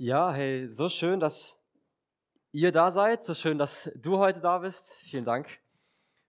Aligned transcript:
Ja, 0.00 0.32
hey, 0.32 0.64
so 0.68 0.88
schön, 0.88 1.18
dass 1.18 1.60
ihr 2.52 2.70
da 2.70 2.92
seid. 2.92 3.24
So 3.24 3.34
schön, 3.34 3.58
dass 3.58 3.90
du 3.96 4.18
heute 4.18 4.40
da 4.40 4.58
bist. 4.58 4.94
Vielen 4.94 5.24
Dank. 5.24 5.48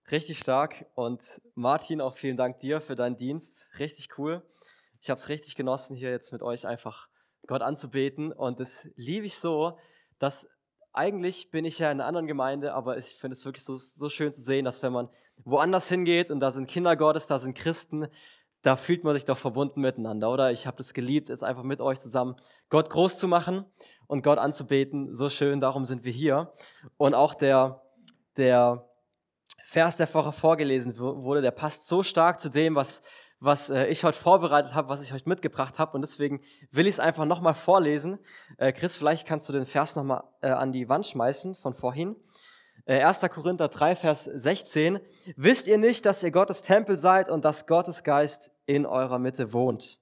Richtig 0.09 0.39
stark. 0.39 0.87
Und 0.95 1.39
Martin, 1.53 2.01
auch 2.01 2.15
vielen 2.15 2.35
Dank 2.35 2.57
dir 2.57 2.81
für 2.81 2.95
deinen 2.95 3.15
Dienst. 3.15 3.69
Richtig 3.77 4.17
cool. 4.17 4.41
Ich 5.01 5.11
habe 5.11 5.19
es 5.19 5.29
richtig 5.29 5.53
genossen, 5.53 5.95
hier 5.95 6.09
jetzt 6.09 6.31
mit 6.31 6.41
euch 6.41 6.65
einfach 6.65 7.09
Gott 7.45 7.61
anzubeten. 7.61 8.31
Und 8.31 8.59
das 8.59 8.89
liebe 8.95 9.27
ich 9.27 9.37
so, 9.37 9.77
dass 10.17 10.49
eigentlich 10.91 11.51
bin 11.51 11.63
ich 11.63 11.77
ja 11.77 11.91
in 11.91 11.99
einer 11.99 12.07
anderen 12.07 12.25
Gemeinde, 12.25 12.73
aber 12.73 12.97
ich 12.97 13.05
finde 13.19 13.33
es 13.33 13.45
wirklich 13.45 13.63
so, 13.63 13.75
so 13.75 14.09
schön 14.09 14.31
zu 14.31 14.41
sehen, 14.41 14.65
dass 14.65 14.81
wenn 14.81 14.93
man 14.93 15.09
woanders 15.43 15.87
hingeht 15.87 16.31
und 16.31 16.39
da 16.39 16.49
sind 16.49 16.65
Kinder 16.65 16.95
Gottes, 16.95 17.27
da 17.27 17.37
sind 17.37 17.55
Christen, 17.55 18.07
da 18.61 18.75
fühlt 18.75 19.03
man 19.03 19.15
sich 19.15 19.25
doch 19.25 19.37
verbunden 19.37 19.81
miteinander, 19.81 20.29
oder? 20.29 20.51
Ich 20.51 20.67
habe 20.67 20.77
das 20.77 20.93
geliebt, 20.93 21.29
es 21.29 21.43
einfach 21.43 21.63
mit 21.63 21.81
euch 21.81 21.99
zusammen 21.99 22.35
Gott 22.69 22.89
groß 22.89 23.17
zu 23.17 23.27
machen 23.27 23.65
und 24.07 24.23
Gott 24.23 24.37
anzubeten. 24.37 25.15
So 25.15 25.29
schön, 25.29 25.61
darum 25.61 25.85
sind 25.85 26.03
wir 26.03 26.11
hier. 26.11 26.51
Und 26.97 27.13
auch 27.13 27.33
der, 27.33 27.81
der 28.37 28.85
Vers, 29.63 29.97
der 29.97 30.07
vorher 30.07 30.31
vorgelesen 30.31 30.97
wurde, 30.97 31.41
der 31.41 31.51
passt 31.51 31.87
so 31.87 32.03
stark 32.03 32.39
zu 32.39 32.49
dem, 32.49 32.75
was, 32.75 33.03
was 33.39 33.69
äh, 33.69 33.85
ich 33.85 34.03
heute 34.03 34.17
vorbereitet 34.17 34.73
habe, 34.75 34.89
was 34.89 35.01
ich 35.01 35.13
heute 35.13 35.29
mitgebracht 35.29 35.79
habe. 35.79 35.93
Und 35.93 36.01
deswegen 36.01 36.41
will 36.71 36.85
ich 36.85 36.95
es 36.95 36.99
einfach 36.99 37.25
nochmal 37.25 37.53
vorlesen. 37.53 38.19
Äh, 38.57 38.73
Chris, 38.73 38.95
vielleicht 38.95 39.27
kannst 39.27 39.47
du 39.47 39.53
den 39.53 39.65
Vers 39.65 39.95
nochmal 39.95 40.23
äh, 40.41 40.49
an 40.49 40.71
die 40.71 40.89
Wand 40.89 41.05
schmeißen 41.05 41.55
von 41.55 41.73
vorhin. 41.73 42.15
1. 42.89 43.21
Äh, 43.21 43.29
Korinther 43.29 43.67
3, 43.67 43.95
Vers 43.95 44.23
16. 44.25 44.99
Wisst 45.35 45.67
ihr 45.67 45.77
nicht, 45.77 46.05
dass 46.07 46.23
ihr 46.23 46.31
Gottes 46.31 46.63
Tempel 46.63 46.97
seid 46.97 47.29
und 47.29 47.45
dass 47.45 47.67
Gottes 47.67 48.03
Geist 48.03 48.51
in 48.65 48.87
eurer 48.87 49.19
Mitte 49.19 49.53
wohnt? 49.53 49.99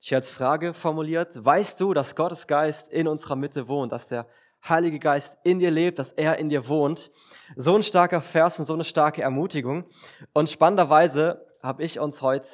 Ich 0.00 0.12
als 0.14 0.30
Frage 0.30 0.74
formuliert, 0.74 1.44
weißt 1.44 1.80
du, 1.80 1.94
dass 1.94 2.16
Gottes 2.16 2.48
Geist 2.48 2.90
in 2.90 3.06
unserer 3.06 3.36
Mitte 3.36 3.68
wohnt, 3.68 3.92
dass 3.92 4.08
der 4.08 4.26
Heilige 4.68 4.98
Geist 4.98 5.38
in 5.44 5.60
dir 5.60 5.70
lebt, 5.70 5.98
dass 5.98 6.12
er 6.12 6.38
in 6.38 6.48
dir 6.48 6.66
wohnt? 6.66 7.12
So 7.54 7.76
ein 7.76 7.82
starker 7.82 8.20
Vers 8.20 8.58
und 8.58 8.64
so 8.64 8.74
eine 8.74 8.84
starke 8.84 9.22
Ermutigung. 9.22 9.84
Und 10.32 10.50
spannenderweise 10.50 11.46
habe 11.62 11.84
ich 11.84 12.00
uns 12.00 12.22
heute 12.22 12.48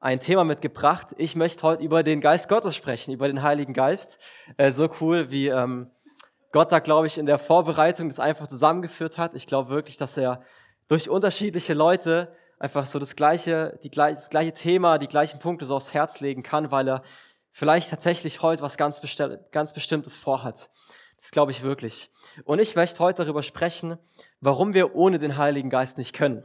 ein 0.00 0.20
Thema 0.20 0.44
mitgebracht. 0.44 1.14
Ich 1.16 1.34
möchte 1.34 1.62
heute 1.62 1.82
über 1.82 2.02
den 2.02 2.20
Geist 2.20 2.48
Gottes 2.48 2.76
sprechen, 2.76 3.12
über 3.12 3.26
den 3.26 3.42
Heiligen 3.42 3.72
Geist. 3.72 4.18
Äh, 4.56 4.70
so 4.70 4.88
cool, 5.00 5.30
wie 5.30 5.48
ähm, 5.48 5.90
Gott 6.52 6.72
da, 6.72 6.78
glaube 6.78 7.06
ich, 7.06 7.18
in 7.18 7.26
der 7.26 7.38
Vorbereitung 7.38 8.08
das 8.08 8.20
einfach 8.20 8.46
zusammengeführt 8.46 9.18
hat. 9.18 9.34
Ich 9.34 9.46
glaube 9.46 9.68
wirklich, 9.70 9.96
dass 9.96 10.16
er 10.16 10.42
durch 10.88 11.10
unterschiedliche 11.10 11.74
Leute 11.74 12.34
einfach 12.58 12.86
so 12.86 12.98
das 12.98 13.16
gleiche, 13.16 13.78
die, 13.82 13.90
das 13.90 14.30
gleiche 14.30 14.52
Thema, 14.52 14.98
die 14.98 15.08
gleichen 15.08 15.38
Punkte 15.38 15.66
so 15.66 15.76
aufs 15.76 15.94
Herz 15.94 16.20
legen 16.20 16.42
kann, 16.42 16.70
weil 16.70 16.88
er 16.88 17.02
vielleicht 17.52 17.90
tatsächlich 17.90 18.42
heute 18.42 18.62
was 18.62 18.76
ganz, 18.76 19.00
ganz 19.52 19.72
Bestimmtes 19.72 20.16
vorhat. 20.16 20.70
Das 21.16 21.30
glaube 21.30 21.50
ich 21.50 21.62
wirklich. 21.62 22.10
Und 22.44 22.60
ich 22.60 22.76
möchte 22.76 23.00
heute 23.00 23.24
darüber 23.24 23.42
sprechen, 23.42 23.98
warum 24.40 24.72
wir 24.72 24.94
ohne 24.94 25.18
den 25.18 25.36
Heiligen 25.36 25.68
Geist 25.68 25.98
nicht 25.98 26.14
können. 26.14 26.44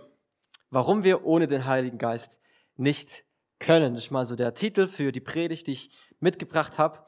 Warum 0.69 1.03
wir 1.03 1.25
ohne 1.25 1.47
den 1.47 1.65
Heiligen 1.65 1.99
Geist 1.99 2.41
nicht 2.75 3.23
können. 3.59 3.93
Das 3.93 4.05
ist 4.05 4.11
mal 4.11 4.25
so 4.25 4.35
der 4.35 4.55
Titel 4.55 4.87
für 4.87 5.11
die 5.11 5.19
Predigt, 5.19 5.67
die 5.67 5.73
ich 5.73 5.91
mitgebracht 6.19 6.79
habe. 6.79 6.99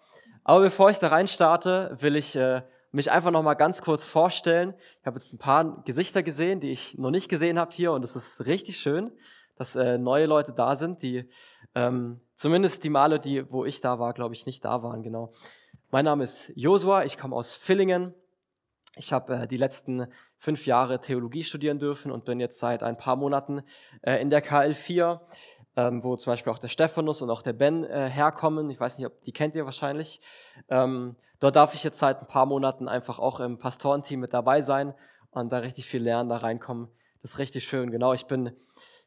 Aber 0.44 0.62
bevor 0.62 0.92
ich 0.92 1.00
da 1.00 1.08
rein 1.08 1.28
starte, 1.28 1.98
will 2.00 2.16
ich 2.16 2.36
äh, 2.36 2.62
mich 2.96 3.12
einfach 3.12 3.32
noch 3.32 3.44
mal 3.44 3.56
ganz 3.56 3.82
kurz 3.82 4.06
vorstellen. 4.06 4.74
Ich 5.02 5.06
habe 5.06 5.18
jetzt 5.18 5.34
ein 5.34 5.38
paar 5.38 5.84
Gesichter 5.84 6.24
gesehen, 6.24 6.62
die 6.62 6.72
ich 6.72 6.98
noch 6.98 7.12
nicht 7.12 7.28
gesehen 7.28 7.60
habe 7.60 7.74
hier 7.74 7.92
und 7.92 8.04
es 8.04 8.16
ist 8.16 8.46
richtig 8.46 8.78
schön, 8.78 9.12
dass 9.58 9.76
äh, 9.76 9.98
neue 9.98 10.26
Leute 10.26 10.54
da 10.54 10.76
sind, 10.76 11.02
die 11.02 11.30
ähm, 11.76 12.22
zumindest 12.36 12.86
die 12.86 12.90
Male, 12.90 13.20
die 13.20 13.52
wo 13.52 13.66
ich 13.66 13.82
da 13.82 14.00
war, 14.00 14.14
glaube 14.14 14.34
ich, 14.34 14.46
nicht 14.46 14.64
da 14.64 14.82
waren. 14.82 15.04
Genau. 15.04 15.34
Mein 15.92 16.06
Name 16.06 16.24
ist 16.24 16.54
Josua, 16.56 17.04
ich 17.04 17.18
komme 17.18 17.36
aus 17.36 17.54
Villingen. 17.54 18.14
Ich 18.96 19.12
habe 19.12 19.36
äh, 19.36 19.48
die 19.48 19.58
letzten 19.58 20.08
fünf 20.38 20.66
Jahre 20.66 21.02
Theologie 21.02 21.44
studieren 21.44 21.80
dürfen 21.80 22.14
und 22.14 22.24
bin 22.24 22.40
jetzt 22.40 22.60
seit 22.60 22.82
ein 22.82 22.98
paar 22.98 23.18
Monaten 23.18 23.62
äh, 24.04 24.22
in 24.22 24.30
der 24.30 24.42
KL4, 24.42 25.20
ähm, 25.76 26.04
wo 26.04 26.16
zum 26.16 26.32
Beispiel 26.32 26.52
auch 26.52 26.60
der 26.60 26.68
Stephanus 26.68 27.22
und 27.22 27.30
auch 27.30 27.42
der 27.42 27.54
Ben 27.54 27.84
äh, 27.84 28.10
herkommen. 28.10 28.70
Ich 28.70 28.80
weiß 28.80 28.98
nicht, 28.98 29.08
ob 29.08 29.22
die 29.24 29.32
kennt 29.32 29.56
ihr 29.56 29.66
wahrscheinlich. 29.66 30.22
Ähm, 30.70 31.16
Dort 31.40 31.56
darf 31.56 31.74
ich 31.74 31.84
jetzt 31.84 32.00
seit 32.00 32.22
ein 32.22 32.28
paar 32.28 32.46
Monaten 32.46 32.88
einfach 32.88 33.20
auch 33.20 33.40
im 33.40 33.58
Pastorenteam 33.58 34.20
mit 34.20 34.34
dabei 34.34 34.62
sein 34.62 34.94
und 35.32 35.52
da 35.52 35.60
richtig 35.60 35.86
viel 35.86 36.02
lernen, 36.02 36.30
da 36.30 36.38
reinkommen. 36.38 36.88
Das 37.22 37.34
ist 37.34 37.40
richtig 37.40 37.68
schön. 37.68 37.92
Genau, 37.92 38.14
ich 38.14 38.26
bin 38.26 38.52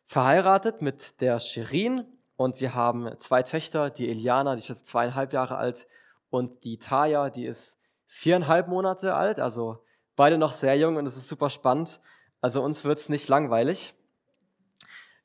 verheiratet 0.04 0.82
mit 0.82 1.20
der 1.20 1.40
Shirin 1.40 2.04
und 2.36 2.60
wir 2.60 2.74
haben 2.74 3.10
zwei 3.18 3.42
Töchter, 3.42 3.90
die 3.90 4.08
Eliana, 4.08 4.54
die 4.54 4.62
ist 4.62 4.68
jetzt 4.68 4.86
zweieinhalb 4.86 5.32
Jahre 5.32 5.56
alt 5.56 5.86
und 6.30 6.64
die 6.64 6.78
Taya, 6.78 7.30
die 7.30 7.46
ist 7.46 7.80
viereinhalb 8.06 8.68
Monate 8.68 9.14
alt, 9.14 9.40
also 9.40 9.78
beide 10.16 10.38
noch 10.38 10.52
sehr 10.52 10.76
jung 10.76 10.96
und 10.96 11.06
es 11.06 11.16
ist 11.16 11.28
super 11.28 11.50
spannend. 11.50 12.00
Also 12.40 12.62
uns 12.62 12.84
wird 12.84 12.98
es 12.98 13.08
nicht 13.08 13.28
langweilig. 13.28 13.94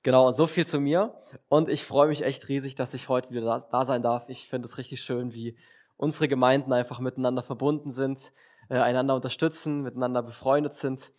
Genau, 0.04 0.32
so 0.32 0.48
viel 0.48 0.68
zu 0.68 0.82
mir. 0.82 1.16
Und 1.48 1.70
ich 1.70 1.86
freue 1.86 2.10
mich 2.10 2.24
echt 2.24 2.50
riesig, 2.50 2.76
dass 2.76 2.94
ich 2.94 3.08
heute 3.08 3.30
wieder 3.32 3.46
da, 3.46 3.60
da 3.60 3.86
sein 3.86 4.02
darf. 4.02 4.26
Ich 4.28 4.50
finde 4.50 4.68
es 4.68 4.78
richtig 4.78 5.02
schön, 5.02 5.34
wie 5.34 5.56
unsere 5.96 6.28
Gemeinden 6.28 6.74
einfach 6.74 7.00
miteinander 7.00 7.42
verbunden 7.42 7.90
sind, 7.90 8.34
äh, 8.70 8.80
einander 8.80 9.16
unterstützen, 9.16 9.82
miteinander 9.82 10.22
befreundet 10.22 10.74
sind 10.74 11.14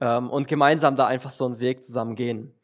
ähm, 0.00 0.30
und 0.30 0.48
gemeinsam 0.48 0.96
da 0.96 1.06
einfach 1.06 1.28
so 1.28 1.44
einen 1.44 1.58
Weg 1.58 1.84
zusammen 1.84 2.16
gehen. 2.16 2.58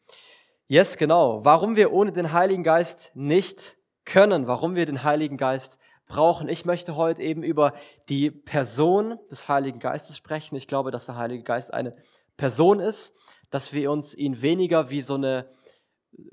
Yes, 0.67 0.97
genau. 0.97 1.45
Warum 1.45 1.75
wir 1.75 1.93
ohne 1.93 2.11
den 2.11 2.33
Heiligen 2.33 2.63
Geist 2.63 3.11
nicht 3.13 3.77
können, 4.05 4.47
warum 4.47 4.73
wir 4.73 4.87
den 4.87 5.03
Heiligen 5.03 5.37
Geist 5.37 5.79
brauchen. 6.07 6.49
Ich 6.49 6.65
möchte 6.65 6.95
heute 6.95 7.21
eben 7.21 7.43
über 7.43 7.73
die 8.09 8.31
Person 8.31 9.19
des 9.29 9.47
Heiligen 9.47 9.79
Geistes 9.79 10.17
sprechen. 10.17 10.55
Ich 10.55 10.67
glaube, 10.67 10.89
dass 10.89 11.05
der 11.05 11.15
Heilige 11.15 11.43
Geist 11.43 11.71
eine 11.71 11.95
Person 12.37 12.79
ist, 12.79 13.15
dass 13.51 13.73
wir 13.73 13.91
uns 13.91 14.15
ihn 14.15 14.41
weniger 14.41 14.89
wie 14.89 15.01
so 15.01 15.15
eine, 15.15 15.49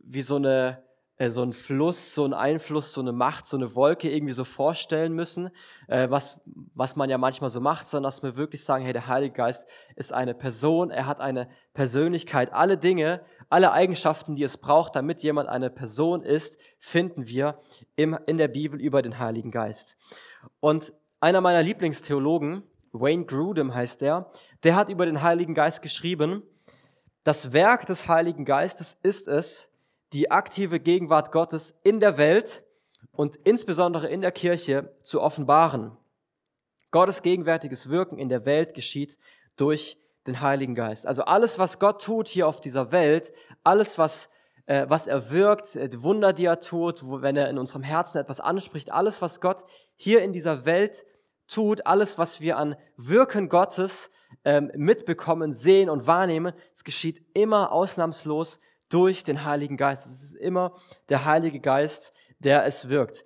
wie 0.03 0.23
so 0.23 0.37
eine 0.37 0.87
äh, 1.19 1.31
so 1.31 1.43
ein 1.43 1.53
Fluss, 1.53 2.15
so 2.15 2.25
ein 2.25 2.35
Einfluss, 2.35 2.93
so 2.93 3.01
eine 3.01 3.13
Macht, 3.13 3.47
so 3.47 3.57
eine 3.57 3.75
Wolke 3.75 4.11
irgendwie 4.11 4.33
so 4.33 4.45
vorstellen 4.45 5.15
müssen, 5.15 5.51
äh, 5.89 6.11
was, 6.11 6.41
was 6.75 6.97
man 6.97 7.09
ja 7.09 7.17
manchmal 7.17 7.49
so 7.49 7.61
macht, 7.61 7.87
sondern 7.87 8.09
dass 8.09 8.23
wir 8.23 8.37
wirklich 8.37 8.63
sagen, 8.65 8.85
hey, 8.85 8.93
der 8.93 9.07
Heilige 9.07 9.35
Geist 9.35 9.67
ist 9.95 10.13
eine 10.13 10.35
Person, 10.35 10.91
er 10.91 11.07
hat 11.07 11.21
eine 11.21 11.49
Persönlichkeit. 11.73 12.53
Alle 12.53 12.77
Dinge, 12.77 13.23
alle 13.49 13.73
Eigenschaften, 13.73 14.37
die 14.37 14.43
es 14.43 14.59
braucht, 14.59 14.95
damit 14.95 15.23
jemand 15.23 15.49
eine 15.49 15.71
Person 15.71 16.23
ist, 16.23 16.59
finden 16.79 17.27
wir 17.27 17.61
im, 17.97 18.19
in 18.27 18.37
der 18.37 18.49
Bibel 18.49 18.81
über 18.81 19.01
den 19.01 19.19
Heiligen 19.19 19.51
Geist. 19.51 19.97
Und 20.61 20.93
einer 21.21 21.41
meiner 21.41 21.63
Lieblingstheologen, 21.63 22.63
Wayne 22.93 23.25
Grudem 23.25 23.75
heißt 23.75 24.03
der, 24.03 24.31
der 24.65 24.77
hat 24.77 24.91
über 24.91 25.07
den 25.07 25.23
Heiligen 25.23 25.55
Geist 25.55 25.81
geschrieben, 25.81 26.43
das 27.25 27.53
Werk 27.53 27.87
des 27.87 28.07
Heiligen 28.07 28.45
Geistes 28.45 28.99
ist 29.03 29.29
es, 29.29 29.73
die 30.13 30.31
aktive 30.31 30.81
Gegenwart 30.81 31.33
Gottes 31.33 31.79
in 31.83 32.01
der 32.01 32.19
Welt 32.19 32.63
und 33.13 33.37
insbesondere 33.37 34.09
in 34.09 34.21
der 34.21 34.33
Kirche 34.33 34.95
zu 35.03 35.21
offenbaren. 35.21 35.97
Gottes 36.91 37.23
gegenwärtiges 37.23 37.91
Wirken 37.91 38.19
in 38.19 38.29
der 38.29 38.45
Welt 38.45 38.75
geschieht 38.75 39.19
durch 39.57 39.99
den 40.27 40.41
Heiligen 40.41 40.75
Geist. 40.75 41.07
Also 41.07 41.25
alles, 41.25 41.59
was 41.59 41.79
Gott 41.79 42.03
tut 42.03 42.29
hier 42.29 42.49
auf 42.49 42.61
dieser 42.61 42.93
Welt, 42.93 43.33
alles, 43.65 43.99
was, 43.99 44.29
äh, 44.67 44.87
was 44.89 45.07
er 45.07 45.31
wirkt, 45.31 45.77
äh, 45.77 45.89
die 45.89 46.03
Wunder, 46.03 46.33
die 46.33 46.47
er 46.47 46.61
tut, 46.61 47.07
wo, 47.07 47.23
wenn 47.23 47.37
er 47.37 47.49
in 47.49 47.59
unserem 47.59 47.83
Herzen 47.83 48.19
etwas 48.19 48.41
anspricht, 48.41 48.93
alles, 48.93 49.23
was 49.23 49.41
Gott 49.41 49.65
hier 49.97 50.23
in 50.23 50.33
dieser 50.33 50.65
Welt 50.65 51.05
tut, 51.49 51.87
alles, 51.87 52.19
was 52.19 52.41
wir 52.41 52.57
an 52.57 52.77
Wirken 52.97 53.49
Gottes 53.49 54.11
ähm, 54.45 54.71
mitbekommen, 54.75 55.53
sehen 55.53 55.89
und 55.89 56.07
wahrnehmen, 56.07 56.53
es 56.75 56.85
geschieht 56.85 57.23
immer 57.35 57.73
ausnahmslos 57.73 58.61
durch 58.89 59.25
den 59.25 59.45
Heiligen 59.45 59.77
Geist. 59.77 60.07
Es 60.07 60.23
ist 60.23 60.35
immer 60.35 60.75
der 61.09 61.25
Heilige 61.25 61.61
Geist, 61.61 62.13
der 62.39 62.65
es 62.65 62.89
wirkt. 62.89 63.25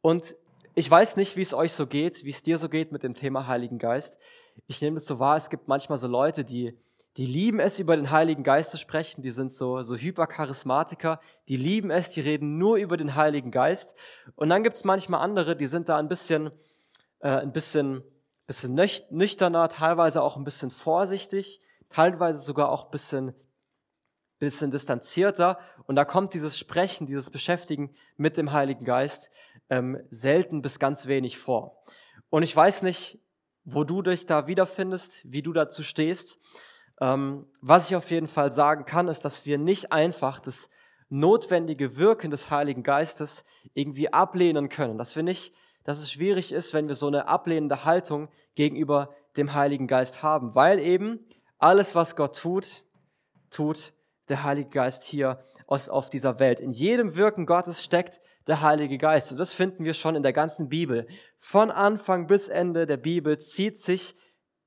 Und 0.00 0.36
ich 0.74 0.90
weiß 0.90 1.16
nicht, 1.16 1.36
wie 1.36 1.42
es 1.42 1.54
euch 1.54 1.72
so 1.72 1.86
geht, 1.86 2.24
wie 2.24 2.30
es 2.30 2.42
dir 2.42 2.58
so 2.58 2.68
geht 2.68 2.92
mit 2.92 3.02
dem 3.02 3.14
Thema 3.14 3.46
Heiligen 3.46 3.78
Geist. 3.78 4.18
Ich 4.66 4.80
nehme 4.82 4.98
es 4.98 5.06
so 5.06 5.18
wahr, 5.18 5.36
es 5.36 5.50
gibt 5.50 5.68
manchmal 5.68 5.98
so 5.98 6.06
Leute, 6.06 6.44
die, 6.44 6.76
die 7.16 7.24
lieben 7.24 7.60
es, 7.60 7.78
über 7.78 7.96
den 7.96 8.10
Heiligen 8.10 8.42
Geist 8.42 8.72
zu 8.72 8.76
sprechen. 8.76 9.22
Die 9.22 9.30
sind 9.30 9.50
so, 9.50 9.80
so 9.82 9.96
Hypercharismatiker. 9.96 11.20
Die 11.48 11.56
lieben 11.56 11.90
es, 11.90 12.10
die 12.10 12.20
reden 12.20 12.58
nur 12.58 12.76
über 12.76 12.96
den 12.96 13.14
Heiligen 13.14 13.50
Geist. 13.50 13.96
Und 14.34 14.50
dann 14.50 14.62
gibt 14.62 14.76
es 14.76 14.84
manchmal 14.84 15.22
andere, 15.22 15.56
die 15.56 15.66
sind 15.66 15.88
da 15.88 15.96
ein 15.96 16.08
bisschen, 16.08 16.50
äh, 17.20 17.28
ein 17.28 17.52
bisschen, 17.52 18.02
bisschen 18.46 18.74
nüchterner, 19.10 19.68
teilweise 19.68 20.22
auch 20.22 20.36
ein 20.36 20.44
bisschen 20.44 20.70
vorsichtig, 20.70 21.60
teilweise 21.88 22.40
sogar 22.40 22.70
auch 22.70 22.86
ein 22.86 22.90
bisschen 22.90 23.34
bisschen 24.38 24.70
distanzierter 24.70 25.58
und 25.86 25.96
da 25.96 26.04
kommt 26.04 26.34
dieses 26.34 26.58
Sprechen, 26.58 27.06
dieses 27.06 27.30
Beschäftigen 27.30 27.94
mit 28.16 28.36
dem 28.36 28.52
Heiligen 28.52 28.84
Geist 28.84 29.30
ähm, 29.70 29.98
selten 30.10 30.62
bis 30.62 30.78
ganz 30.78 31.06
wenig 31.06 31.38
vor. 31.38 31.82
Und 32.30 32.42
ich 32.42 32.54
weiß 32.54 32.82
nicht, 32.82 33.18
wo 33.64 33.84
du 33.84 34.02
dich 34.02 34.26
da 34.26 34.46
wiederfindest, 34.46 35.30
wie 35.30 35.42
du 35.42 35.52
dazu 35.52 35.82
stehst. 35.82 36.38
Ähm, 37.00 37.46
was 37.60 37.88
ich 37.88 37.96
auf 37.96 38.10
jeden 38.10 38.28
Fall 38.28 38.52
sagen 38.52 38.84
kann, 38.84 39.08
ist, 39.08 39.24
dass 39.24 39.44
wir 39.46 39.58
nicht 39.58 39.92
einfach 39.92 40.40
das 40.40 40.70
notwendige 41.08 41.96
Wirken 41.96 42.30
des 42.30 42.50
Heiligen 42.50 42.82
Geistes 42.82 43.44
irgendwie 43.74 44.12
ablehnen 44.12 44.68
können, 44.68 44.98
dass 44.98 45.16
wir 45.16 45.22
nicht 45.22 45.52
dass 45.86 46.00
es 46.00 46.10
schwierig 46.10 46.52
ist, 46.52 46.74
wenn 46.74 46.88
wir 46.88 46.96
so 46.96 47.06
eine 47.06 47.28
ablehnende 47.28 47.84
Haltung 47.84 48.28
gegenüber 48.56 49.14
dem 49.36 49.54
Heiligen 49.54 49.86
Geist 49.86 50.20
haben, 50.22 50.54
weil 50.56 50.80
eben 50.80 51.20
alles, 51.58 51.94
was 51.94 52.16
Gott 52.16 52.36
tut, 52.36 52.82
tut 53.50 53.92
der 54.28 54.42
Heilige 54.44 54.70
Geist 54.70 55.04
hier 55.04 55.44
aus, 55.66 55.88
auf 55.88 56.10
dieser 56.10 56.38
Welt. 56.38 56.60
In 56.60 56.70
jedem 56.70 57.16
Wirken 57.16 57.46
Gottes 57.46 57.82
steckt 57.82 58.20
der 58.46 58.62
Heilige 58.62 58.98
Geist. 58.98 59.32
Und 59.32 59.38
das 59.38 59.52
finden 59.52 59.84
wir 59.84 59.94
schon 59.94 60.14
in 60.14 60.22
der 60.22 60.32
ganzen 60.32 60.68
Bibel. 60.68 61.06
Von 61.38 61.70
Anfang 61.70 62.26
bis 62.26 62.48
Ende 62.48 62.86
der 62.86 62.96
Bibel 62.96 63.38
zieht 63.38 63.76
sich 63.76 64.16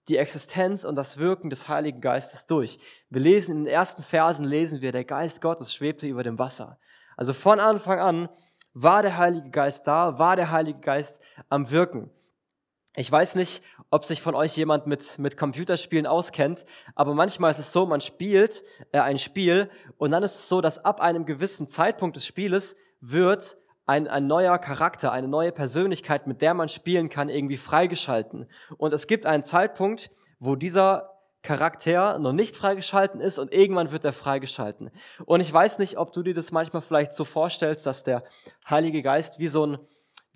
die 0.08 0.18
Existenz 0.18 0.86
und 0.86 0.96
das 0.96 1.18
Wirken 1.18 1.50
des 1.50 1.68
Heiligen 1.68 2.02
Geistes 2.02 2.46
durch. 2.46 2.80
Wir 3.10 3.22
lesen 3.22 3.52
in 3.58 3.66
den 3.66 3.74
ersten 3.74 4.04
Versen, 4.04 4.46
lesen 4.46 4.82
wir, 4.82 4.92
der 4.92 5.06
Geist 5.06 5.42
Gottes 5.42 5.74
schwebte 5.74 6.08
über 6.08 6.24
dem 6.24 6.40
Wasser. 6.40 6.80
Also 7.16 7.34
von 7.34 7.60
Anfang 7.60 8.00
an 8.00 8.30
war 8.74 9.02
der 9.02 9.18
Heilige 9.18 9.50
Geist 9.50 9.88
da, 9.88 10.18
war 10.18 10.36
der 10.36 10.52
Heilige 10.52 10.80
Geist 10.80 11.22
am 11.48 11.70
Wirken. 11.70 12.10
Ich 12.95 13.12
weiß 13.12 13.36
nicht, 13.36 13.62
ob 13.91 14.03
sich 14.03 14.21
von 14.21 14.36
euch 14.36 14.57
jemand 14.57 14.88
mit, 14.88 15.19
mit 15.19 15.38
Computerspielen 15.38 16.07
auskennt, 16.07 16.65
aber 16.95 17.13
manchmal 17.13 17.51
ist 17.51 17.59
es 17.59 17.71
so, 17.71 17.86
man 17.86 18.01
spielt 18.01 18.63
äh, 18.91 19.00
ein 19.00 19.19
Spiel 19.19 19.69
und 19.97 20.12
dann 20.12 20.24
ist 20.24 20.36
es 20.36 20.50
so, 20.50 20.59
dass 20.59 20.83
ab 20.83 21.00
einem 21.00 21.25
gewissen 21.25 21.68
Zeitpunkt 21.68 22.15
des 22.15 22.25
Spieles 22.25 22.75
wird 23.00 23.57
ein, 23.86 24.07
ein 24.07 24.27
neuer 24.27 24.57
Charakter, 24.57 25.12
eine 25.12 25.27
neue 25.27 25.51
Persönlichkeit, 25.51 26.27
mit 26.27 26.41
der 26.41 26.53
man 26.53 26.68
spielen 26.68 27.09
kann, 27.09 27.30
irgendwie 27.30 27.57
freigeschalten. 27.57 28.47
Und 28.77 28.94
es 28.94 29.07
gibt 29.07 29.25
einen 29.25 29.44
Zeitpunkt, 29.44 30.12
wo 30.39 30.56
dieser 30.56 31.19
Charakter 31.41 32.19
noch 32.19 32.33
nicht 32.33 32.56
freigeschalten 32.56 33.21
ist 33.21 33.39
und 33.39 33.53
irgendwann 33.53 33.91
wird 33.91 34.03
er 34.03 34.13
freigeschalten. 34.13 34.91
Und 35.25 35.41
ich 35.41 35.51
weiß 35.51 35.80
nicht, 35.80 35.97
ob 35.97 36.12
du 36.12 36.21
dir 36.21 36.33
das 36.33 36.51
manchmal 36.51 36.81
vielleicht 36.81 37.13
so 37.13 37.24
vorstellst, 37.24 37.86
dass 37.86 38.03
der 38.03 38.24
Heilige 38.69 39.01
Geist 39.01 39.39
wie 39.39 39.47
so 39.47 39.65
ein 39.65 39.80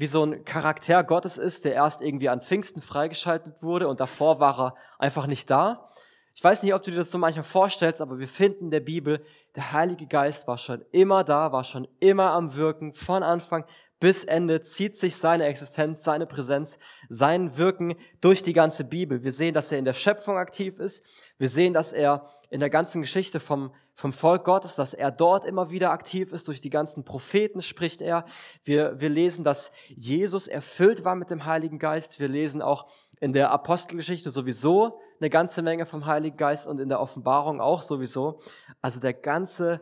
wie 0.04 0.08
so 0.08 0.26
ein 0.26 0.44
Charakter 0.44 1.02
Gottes 1.02 1.38
ist, 1.38 1.64
der 1.64 1.76
erst 1.76 2.02
irgendwie 2.02 2.28
an 2.28 2.42
Pfingsten 2.42 2.82
freigeschaltet 2.82 3.64
wurde 3.64 3.88
und 3.88 4.02
davor 4.02 4.42
war 4.42 4.60
er 4.60 4.76
einfach 5.00 5.28
nicht 5.28 5.50
da. 5.50 5.88
Ich 6.36 6.44
weiß 6.44 6.62
nicht, 6.62 6.74
ob 6.74 6.84
du 6.84 6.92
dir 6.92 6.98
das 6.98 7.10
so 7.10 7.18
manchmal 7.18 7.46
vorstellst, 7.46 8.02
aber 8.02 8.20
wir 8.20 8.28
finden 8.28 8.66
in 8.66 8.72
der 8.72 8.82
Bibel, 8.82 9.24
der 9.56 9.72
Heilige 9.72 10.06
Geist 10.06 10.46
war 10.46 10.58
schon 10.58 10.84
immer 10.92 11.24
da, 11.24 11.54
war 11.54 11.64
schon 11.64 11.88
immer 12.02 12.34
am 12.34 12.54
Wirken, 12.54 12.92
von 12.92 13.24
Anfang 13.24 13.64
bis 14.04 14.26
Ende 14.26 14.60
zieht 14.60 14.98
sich 14.98 15.16
seine 15.16 15.46
Existenz, 15.46 16.04
seine 16.04 16.26
Präsenz, 16.26 16.78
sein 17.08 17.56
Wirken 17.56 17.96
durch 18.20 18.44
die 18.44 18.52
ganze 18.52 18.84
Bibel. 18.84 19.24
Wir 19.24 19.32
sehen, 19.32 19.54
dass 19.54 19.72
er 19.72 19.80
in 19.80 19.86
der 19.86 19.94
Schöpfung 19.94 20.36
aktiv 20.36 20.78
ist. 20.78 21.06
Wir 21.38 21.48
sehen, 21.48 21.74
dass 21.74 21.94
er 21.94 22.28
in 22.50 22.60
der 22.60 22.70
ganzen 22.70 23.02
Geschichte 23.02 23.40
vom, 23.40 23.74
vom 23.96 24.12
Volk 24.12 24.44
Gottes, 24.44 24.76
dass 24.76 24.94
er 24.94 25.10
dort 25.10 25.46
immer 25.46 25.70
wieder 25.70 25.92
aktiv 25.92 26.34
ist. 26.34 26.50
Durch 26.50 26.60
die 26.60 26.70
ganzen 26.70 27.06
Propheten 27.06 27.62
spricht 27.62 28.02
er. 28.02 28.26
Wir, 28.66 29.00
wir 29.00 29.08
lesen, 29.08 29.46
dass 29.46 29.72
Jesus 29.88 30.50
erfüllt 30.50 31.06
war 31.06 31.16
mit 31.16 31.30
dem 31.30 31.46
Heiligen 31.46 31.80
Geist. 31.80 32.20
Wir 32.20 32.28
lesen 32.28 32.62
auch 32.62 32.88
in 33.22 33.32
der 33.32 33.52
Apostelgeschichte 33.52 34.32
sowieso 34.32 35.00
eine 35.22 35.30
ganze 35.30 35.62
Menge 35.62 35.86
vom 35.86 36.06
Heiligen 36.06 36.36
Geist 36.36 36.68
und 36.68 36.82
in 36.82 36.90
der 36.90 37.00
Offenbarung 37.00 37.62
auch 37.62 37.82
sowieso. 37.82 38.42
Also 38.82 39.00
der 39.00 39.14
ganze 39.14 39.80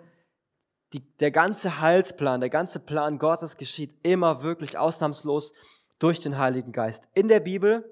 die, 0.94 1.02
der 1.20 1.32
ganze 1.32 1.80
Heilsplan, 1.80 2.42
der 2.42 2.50
ganze 2.50 2.80
Plan 2.80 3.18
Gottes 3.18 3.58
geschieht 3.58 3.96
immer 4.04 4.44
wirklich 4.44 4.78
ausnahmslos 4.78 5.54
durch 6.00 6.20
den 6.20 6.38
Heiligen 6.38 6.72
Geist. 6.72 7.08
In 7.14 7.28
der 7.28 7.40
Bibel 7.40 7.90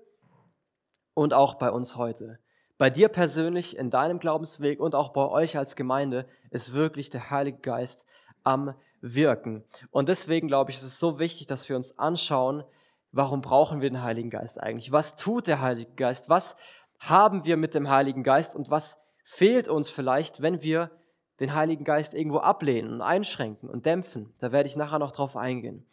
und 1.14 1.34
auch 1.34 1.56
bei 1.56 1.72
uns 1.72 1.96
heute. 1.96 2.40
Bei 2.78 2.90
dir 2.90 3.10
persönlich, 3.10 3.78
in 3.78 3.90
deinem 3.90 4.20
Glaubensweg 4.20 4.80
und 4.80 4.96
auch 4.96 5.10
bei 5.10 5.28
euch 5.28 5.58
als 5.58 5.76
Gemeinde 5.76 6.26
ist 6.50 6.74
wirklich 6.74 7.10
der 7.10 7.30
Heilige 7.30 7.60
Geist 7.60 8.06
am 8.44 8.74
Wirken. 9.02 9.64
Und 9.92 10.10
deswegen 10.10 10.48
glaube 10.48 10.72
ich, 10.72 10.78
ist 10.78 10.84
es 10.84 11.00
so 11.00 11.20
wichtig, 11.20 11.48
dass 11.48 11.68
wir 11.70 11.76
uns 11.76 12.00
anschauen, 12.00 12.64
warum 13.12 13.42
brauchen 13.42 13.82
wir 13.82 13.90
den 13.90 14.02
Heiligen 14.02 14.30
Geist 14.30 14.62
eigentlich? 14.62 14.92
Was 14.92 15.16
tut 15.16 15.48
der 15.48 15.62
Heilige 15.62 15.92
Geist? 15.96 16.30
Was 16.30 16.56
haben 17.00 17.44
wir 17.46 17.58
mit 17.58 17.76
dem 17.76 17.90
Heiligen 17.90 18.24
Geist 18.24 18.56
und 18.56 18.72
was 18.72 18.98
fehlt 19.24 19.68
uns 19.68 19.90
vielleicht, 19.90 20.42
wenn 20.42 20.62
wir 20.62 20.90
den 21.40 21.54
Heiligen 21.54 21.84
Geist 21.84 22.14
irgendwo 22.14 22.40
ablehnen 22.40 22.94
und 22.94 23.02
einschränken 23.02 23.70
und 23.70 23.86
dämpfen. 23.86 24.34
Da 24.40 24.52
werde 24.52 24.68
ich 24.68 24.76
nachher 24.76 25.00
noch 25.00 25.12
drauf 25.12 25.36
eingehen. 25.36 25.86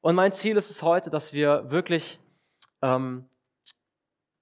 Und 0.00 0.14
mein 0.14 0.32
Ziel 0.32 0.56
ist 0.56 0.70
es 0.70 0.82
heute, 0.82 1.10
dass 1.10 1.32
wir 1.32 1.70
wirklich, 1.70 2.18
ähm, 2.80 3.28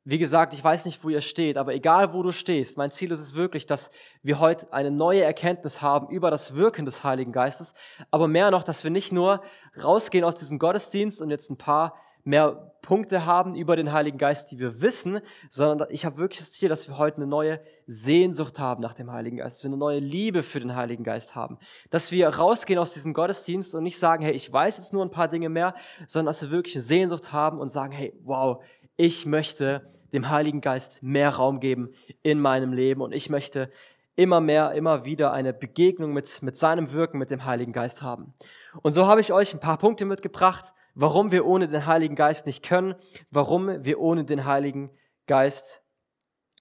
wie 0.05 0.19
gesagt, 0.19 0.55
ich 0.55 0.63
weiß 0.63 0.85
nicht, 0.85 1.03
wo 1.03 1.09
ihr 1.09 1.21
steht, 1.21 1.57
aber 1.57 1.75
egal, 1.75 2.13
wo 2.13 2.23
du 2.23 2.31
stehst, 2.31 2.79
mein 2.79 2.91
Ziel 2.91 3.11
ist 3.11 3.21
es 3.21 3.35
wirklich, 3.35 3.67
dass 3.67 3.91
wir 4.23 4.39
heute 4.39 4.73
eine 4.73 4.91
neue 4.91 5.23
Erkenntnis 5.23 5.83
haben 5.83 6.09
über 6.09 6.31
das 6.31 6.55
Wirken 6.55 6.85
des 6.85 7.03
Heiligen 7.03 7.33
Geistes, 7.33 7.75
aber 8.11 8.29
mehr 8.29 8.51
noch, 8.51 8.63
dass 8.63 8.85
wir 8.85 8.91
nicht 8.91 9.13
nur 9.13 9.43
rausgehen 9.83 10.25
aus 10.25 10.37
diesem 10.37 10.59
Gottesdienst 10.59 11.21
und 11.21 11.31
jetzt 11.31 11.51
ein 11.51 11.59
paar 11.59 11.95
mehr 12.29 12.75
Punkte 12.83 13.27
haben 13.27 13.55
über 13.55 13.75
den 13.75 13.93
Heiligen 13.93 14.19
Geist, 14.19 14.53
die 14.53 14.59
wir 14.59 14.81
wissen, 14.81 15.21
sondern 15.51 15.89
ich 15.91 16.05
habe 16.05 16.19
wirklich 16.19 16.39
das 16.39 16.53
Ziel, 16.53 16.69
dass 16.69 16.89
wir 16.89 16.97
heute 16.97 17.17
eine 17.17 17.27
neue 17.27 17.61
Sehnsucht 17.87 18.59
haben 18.59 18.83
nach 18.83 18.95
dem 18.95 19.11
Heiligen 19.11 19.39
Geist, 19.39 19.57
dass 19.57 19.65
wir 19.65 19.69
eine 19.69 19.77
neue 19.77 19.99
Liebe 19.99 20.43
für 20.43 20.61
den 20.61 20.77
Heiligen 20.77 21.05
Geist 21.05 21.35
haben, 21.35 21.59
dass 21.91 22.13
wir 22.13 22.29
rausgehen 22.29 22.79
aus 22.79 22.93
diesem 22.93 23.15
Gottesdienst 23.15 23.75
und 23.75 23.83
nicht 23.83 23.99
sagen, 23.99 24.23
hey, 24.23 24.33
ich 24.33 24.51
weiß 24.53 24.79
jetzt 24.79 24.93
nur 24.93 25.05
ein 25.05 25.11
paar 25.11 25.29
Dinge 25.29 25.49
mehr, 25.49 25.75
sondern 26.07 26.27
dass 26.27 26.43
wir 26.43 26.51
wirklich 26.51 26.77
eine 26.77 26.85
Sehnsucht 26.85 27.33
haben 27.33 27.59
und 27.61 27.69
sagen, 27.69 27.93
hey, 27.93 28.15
wow, 28.25 28.63
ich 28.97 29.27
möchte 29.27 29.91
dem 30.13 30.29
Heiligen 30.31 30.61
Geist 30.61 31.03
mehr 31.03 31.31
Raum 31.31 31.61
geben 31.61 31.91
in 32.23 32.41
meinem 32.41 32.73
Leben 32.73 33.01
und 33.01 33.13
ich 33.13 33.29
möchte 33.29 33.71
immer 34.17 34.41
mehr, 34.41 34.73
immer 34.73 35.05
wieder 35.05 35.33
eine 35.33 35.53
Begegnung 35.53 36.13
mit, 36.13 36.43
mit 36.43 36.57
seinem 36.57 36.93
Wirken, 36.93 37.19
mit 37.19 37.31
dem 37.31 37.45
Heiligen 37.45 37.73
Geist 37.73 38.03
haben. 38.03 38.35
Und 38.83 38.93
so 38.93 39.07
habe 39.07 39.21
ich 39.21 39.33
euch 39.33 39.55
ein 39.55 39.61
paar 39.61 39.79
Punkte 39.79 40.05
mitgebracht, 40.05 40.75
warum 40.99 41.31
wir 41.31 41.47
ohne 41.47 41.69
den 41.69 41.87
Heiligen 41.87 42.17
Geist 42.17 42.45
nicht 42.45 42.65
können, 42.65 42.97
warum 43.31 43.85
wir 43.85 44.01
ohne 44.01 44.25
den 44.25 44.45
Heiligen 44.45 44.91
Geist 45.29 45.81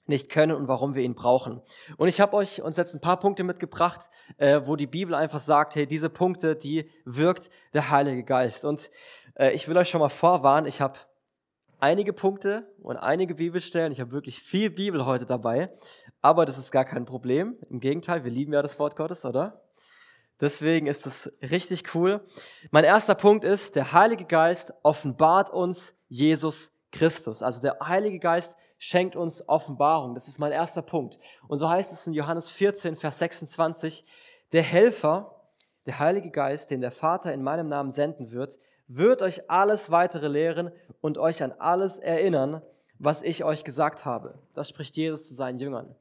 nicht 0.06 0.30
können 0.30 0.56
und 0.56 0.68
warum 0.68 0.94
wir 0.94 1.02
ihn 1.02 1.16
brauchen. 1.16 1.60
Und 1.98 2.08
ich 2.08 2.22
habe 2.22 2.38
euch 2.38 2.62
uns 2.62 2.78
jetzt 2.78 2.94
ein 2.94 3.02
paar 3.02 3.20
Punkte 3.20 3.44
mitgebracht, 3.44 4.10
äh, 4.38 4.62
wo 4.64 4.76
die 4.76 4.86
Bibel 4.86 5.16
einfach 5.16 5.40
sagt, 5.40 5.76
hey, 5.76 5.88
diese 5.88 6.10
Punkte, 6.10 6.56
die 6.56 6.88
wirkt 7.04 7.50
der 7.74 7.90
Heilige 7.90 8.24
Geist. 8.24 8.64
Und 8.64 8.92
äh, 9.34 9.52
ich 9.54 9.68
will 9.68 9.76
euch 9.76 9.90
schon 9.90 10.02
mal 10.02 10.10
vorwarnen, 10.10 10.68
ich 10.68 10.82
habe 10.82 11.00
einige 11.80 12.14
Punkte 12.14 12.72
und 12.84 12.96
einige 12.96 13.34
Bibelstellen. 13.34 13.92
Ich 13.92 14.00
habe 14.00 14.12
wirklich 14.12 14.40
viel 14.40 14.70
Bibel 14.70 15.08
heute 15.08 15.26
dabei, 15.26 15.72
aber 16.22 16.46
das 16.46 16.60
ist 16.60 16.72
gar 16.72 16.86
kein 16.86 17.06
Problem. 17.06 17.58
Im 17.72 17.80
Gegenteil, 17.80 18.24
wir 18.24 18.32
lieben 18.32 18.54
ja 18.54 18.62
das 18.62 18.78
Wort 18.78 18.96
Gottes, 18.96 19.26
oder? 19.26 19.67
Deswegen 20.40 20.88
ist 20.88 21.06
das 21.06 21.32
richtig 21.42 21.96
cool. 21.96 22.24
Mein 22.72 22.84
erster 22.84 23.16
Punkt 23.16 23.44
ist, 23.44 23.76
der 23.76 23.92
Heilige 23.92 24.26
Geist 24.26 24.74
offenbart 24.84 25.50
uns 25.50 25.96
Jesus 26.10 26.72
Christus. 26.92 27.42
Also 27.42 27.62
der 27.62 27.78
Heilige 27.82 28.20
Geist 28.20 28.56
schenkt 28.78 29.16
uns 29.16 29.48
Offenbarung. 29.48 30.14
Das 30.14 30.28
ist 30.28 30.40
mein 30.40 30.52
erster 30.52 30.82
Punkt. 30.82 31.20
Und 31.48 31.58
so 31.58 31.70
heißt 31.70 31.92
es 31.92 32.06
in 32.06 32.14
Johannes 32.14 32.50
14, 32.50 32.96
Vers 32.96 33.20
26, 33.20 34.06
der 34.52 34.62
Helfer, 34.62 35.42
der 35.86 36.00
Heilige 36.00 36.30
Geist, 36.30 36.70
den 36.70 36.82
der 36.82 36.92
Vater 36.92 37.34
in 37.34 37.42
meinem 37.42 37.68
Namen 37.68 37.90
senden 37.90 38.32
wird, 38.32 38.60
wird 38.88 39.22
euch 39.22 39.50
alles 39.50 39.92
weitere 39.92 40.28
lehren 40.28 40.72
und 41.02 41.18
euch 41.18 41.44
an 41.44 41.52
alles 41.54 42.00
erinnern, 42.00 42.62
was 43.00 43.24
ich 43.24 43.44
euch 43.44 43.64
gesagt 43.64 44.06
habe. 44.06 44.40
Das 44.54 44.70
spricht 44.70 44.96
Jesus 44.96 45.28
zu 45.28 45.34
seinen 45.34 45.60
Jüngern. 45.60 45.96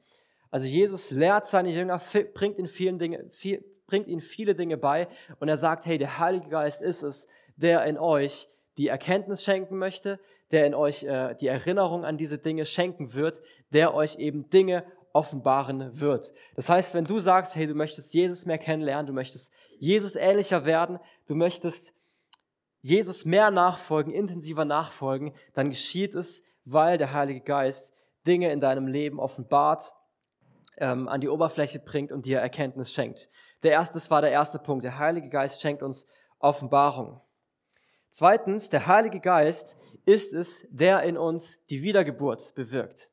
Also 0.49 0.67
Jesus 0.67 1.11
lehrt 1.11 1.45
seine 1.45 1.71
Jünger, 1.71 1.99
bringt 2.33 2.57
in 2.57 2.67
vielen 2.67 2.99
Dingen, 2.99 3.29
viel, 3.31 3.63
bringt 3.87 4.07
ihnen 4.07 4.21
viele 4.21 4.53
Dinge 4.53 4.77
bei 4.77 5.07
und 5.39 5.47
er 5.47 5.57
sagt, 5.57 5.85
hey, 5.85 5.97
der 5.97 6.19
Heilige 6.19 6.49
Geist 6.49 6.81
ist 6.81 7.03
es, 7.03 7.27
der 7.55 7.85
in 7.85 7.97
euch 7.97 8.47
die 8.77 8.89
Erkenntnis 8.89 9.43
schenken 9.43 9.77
möchte, 9.77 10.19
der 10.51 10.67
in 10.67 10.75
euch 10.75 11.03
äh, 11.03 11.35
die 11.35 11.47
Erinnerung 11.47 12.05
an 12.05 12.17
diese 12.17 12.37
Dinge 12.37 12.65
schenken 12.65 13.13
wird, 13.13 13.41
der 13.73 13.93
euch 13.93 14.17
eben 14.17 14.49
Dinge 14.49 14.83
offenbaren 15.13 15.99
wird. 15.99 16.31
Das 16.55 16.69
heißt, 16.69 16.93
wenn 16.93 17.05
du 17.05 17.19
sagst, 17.19 17.55
hey, 17.55 17.65
du 17.65 17.73
möchtest 17.73 18.13
Jesus 18.13 18.45
mehr 18.45 18.59
kennenlernen, 18.59 19.07
du 19.07 19.13
möchtest 19.13 19.51
Jesus 19.79 20.15
ähnlicher 20.15 20.65
werden, 20.65 20.99
du 21.27 21.35
möchtest 21.35 21.93
Jesus 22.81 23.25
mehr 23.25 23.49
nachfolgen, 23.49 24.13
intensiver 24.13 24.63
nachfolgen, 24.63 25.33
dann 25.53 25.69
geschieht 25.69 26.13
es, 26.13 26.43
weil 26.65 26.97
der 26.97 27.13
Heilige 27.13 27.41
Geist 27.41 27.93
Dinge 28.27 28.51
in 28.51 28.59
deinem 28.59 28.87
Leben 28.87 29.19
offenbart, 29.19 29.93
ähm, 30.77 31.07
an 31.07 31.21
die 31.21 31.29
Oberfläche 31.29 31.79
bringt 31.79 32.11
und 32.11 32.25
dir 32.25 32.39
Erkenntnis 32.39 32.93
schenkt. 32.93 33.29
Der 33.63 33.71
erste, 33.71 33.95
das 33.95 34.11
war 34.11 34.21
der 34.21 34.31
erste 34.31 34.59
Punkt. 34.59 34.83
Der 34.85 34.99
Heilige 34.99 35.29
Geist 35.29 35.61
schenkt 35.61 35.83
uns 35.83 36.07
Offenbarung. 36.39 37.21
Zweitens, 38.09 38.69
der 38.69 38.87
Heilige 38.87 39.19
Geist 39.19 39.77
ist 40.05 40.33
es, 40.33 40.65
der 40.69 41.03
in 41.03 41.17
uns 41.17 41.65
die 41.67 41.81
Wiedergeburt 41.81 42.53
bewirkt. 42.55 43.09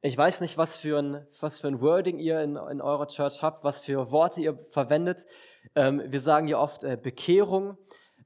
Ich 0.00 0.16
weiß 0.16 0.40
nicht, 0.42 0.56
was 0.56 0.76
für 0.76 0.98
ein, 0.98 1.26
was 1.40 1.58
für 1.58 1.66
ein 1.66 1.80
Wording 1.80 2.18
ihr 2.18 2.40
in, 2.40 2.54
in 2.54 2.80
eurer 2.80 3.08
Church 3.08 3.42
habt, 3.42 3.64
was 3.64 3.80
für 3.80 4.12
Worte 4.12 4.40
ihr 4.40 4.56
verwendet. 4.70 5.26
Ähm, 5.74 6.02
wir 6.06 6.20
sagen 6.20 6.46
ja 6.46 6.58
oft 6.58 6.84
äh, 6.84 6.96
Bekehrung, 6.96 7.76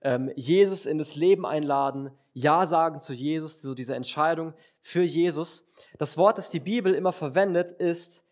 ähm, 0.02 0.31
Jesus 0.37 0.85
in 0.85 0.99
das 0.99 1.16
Leben 1.16 1.47
einladen, 1.47 2.11
Ja 2.35 2.66
sagen 2.66 3.00
zu 3.00 3.14
Jesus, 3.14 3.62
so 3.62 3.75
diese 3.75 3.95
Entscheidung 3.95 4.52
für 4.81 5.02
Jesus. 5.02 5.66
Das 5.99 6.19
Wort, 6.19 6.37
das 6.37 6.50
die 6.50 6.61
Bibel 6.61 6.95
immer 6.95 7.12
verwendet, 7.12 7.73
ist 7.73 8.23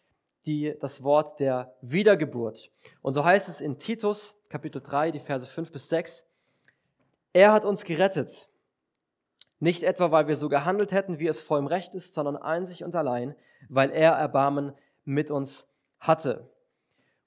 die, 0.46 0.74
das 0.80 1.02
Wort 1.02 1.38
der 1.40 1.74
Wiedergeburt. 1.80 2.70
Und 3.02 3.12
so 3.12 3.24
heißt 3.24 3.48
es 3.48 3.60
in 3.60 3.78
Titus 3.78 4.34
Kapitel 4.48 4.82
3, 4.82 5.12
die 5.12 5.20
Verse 5.20 5.46
5 5.46 5.70
bis 5.72 5.88
6. 5.88 6.26
Er 7.32 7.52
hat 7.52 7.64
uns 7.64 7.84
gerettet 7.84 8.48
Nicht 9.58 9.82
etwa, 9.82 10.10
weil 10.10 10.26
wir 10.26 10.36
so 10.36 10.48
gehandelt 10.48 10.92
hätten, 10.92 11.18
wie 11.18 11.28
es 11.28 11.40
vor 11.40 11.58
ihm 11.58 11.66
recht 11.66 11.94
ist, 11.94 12.14
sondern 12.14 12.36
einzig 12.36 12.82
und 12.82 12.96
allein, 12.96 13.34
weil 13.68 13.90
er 13.90 14.12
Erbarmen 14.12 14.72
mit 15.04 15.30
uns 15.30 15.68
hatte. 15.98 16.50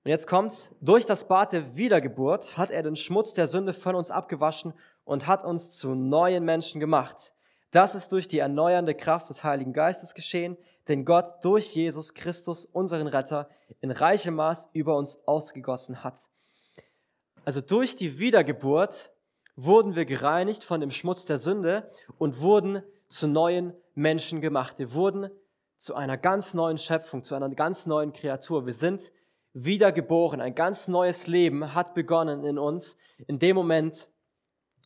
Und 0.03 0.09
jetzt 0.09 0.27
kommt's, 0.27 0.75
durch 0.81 1.05
das 1.05 1.27
Bad 1.27 1.53
der 1.53 1.77
Wiedergeburt 1.77 2.57
hat 2.57 2.71
er 2.71 2.83
den 2.83 2.97
Schmutz 2.97 3.33
der 3.35 3.47
Sünde 3.47 3.73
von 3.73 3.95
uns 3.95 4.11
abgewaschen 4.11 4.73
und 5.05 5.27
hat 5.27 5.45
uns 5.45 5.77
zu 5.77 5.95
neuen 5.95 6.43
Menschen 6.43 6.81
gemacht. 6.81 7.33
Das 7.71 7.95
ist 7.95 8.11
durch 8.11 8.27
die 8.27 8.39
erneuernde 8.39 8.95
Kraft 8.95 9.29
des 9.29 9.43
Heiligen 9.43 9.71
Geistes 9.71 10.13
geschehen, 10.13 10.57
den 10.87 11.05
Gott 11.05 11.43
durch 11.43 11.73
Jesus 11.73 12.13
Christus, 12.13 12.65
unseren 12.65 13.07
Retter, 13.07 13.49
in 13.81 13.91
reichem 13.91 14.35
Maß 14.35 14.69
über 14.73 14.95
uns 14.97 15.17
ausgegossen 15.25 16.03
hat. 16.03 16.29
Also 17.45 17.61
durch 17.61 17.95
die 17.95 18.19
Wiedergeburt 18.19 19.11
wurden 19.55 19.95
wir 19.95 20.05
gereinigt 20.05 20.63
von 20.63 20.81
dem 20.81 20.91
Schmutz 20.91 21.25
der 21.25 21.37
Sünde 21.37 21.89
und 22.17 22.39
wurden 22.39 22.83
zu 23.07 23.27
neuen 23.27 23.73
Menschen 23.95 24.41
gemacht. 24.41 24.79
Wir 24.79 24.93
wurden 24.93 25.29
zu 25.77 25.95
einer 25.95 26.17
ganz 26.17 26.53
neuen 26.53 26.77
Schöpfung, 26.77 27.23
zu 27.23 27.35
einer 27.35 27.49
ganz 27.49 27.85
neuen 27.85 28.13
Kreatur. 28.13 28.65
Wir 28.65 28.73
sind 28.73 29.11
wiedergeboren. 29.53 30.41
Ein 30.41 30.55
ganz 30.55 30.87
neues 30.87 31.27
Leben 31.27 31.73
hat 31.73 31.93
begonnen 31.93 32.43
in 32.43 32.57
uns 32.57 32.97
in 33.27 33.39
dem 33.39 33.55
Moment, 33.55 34.09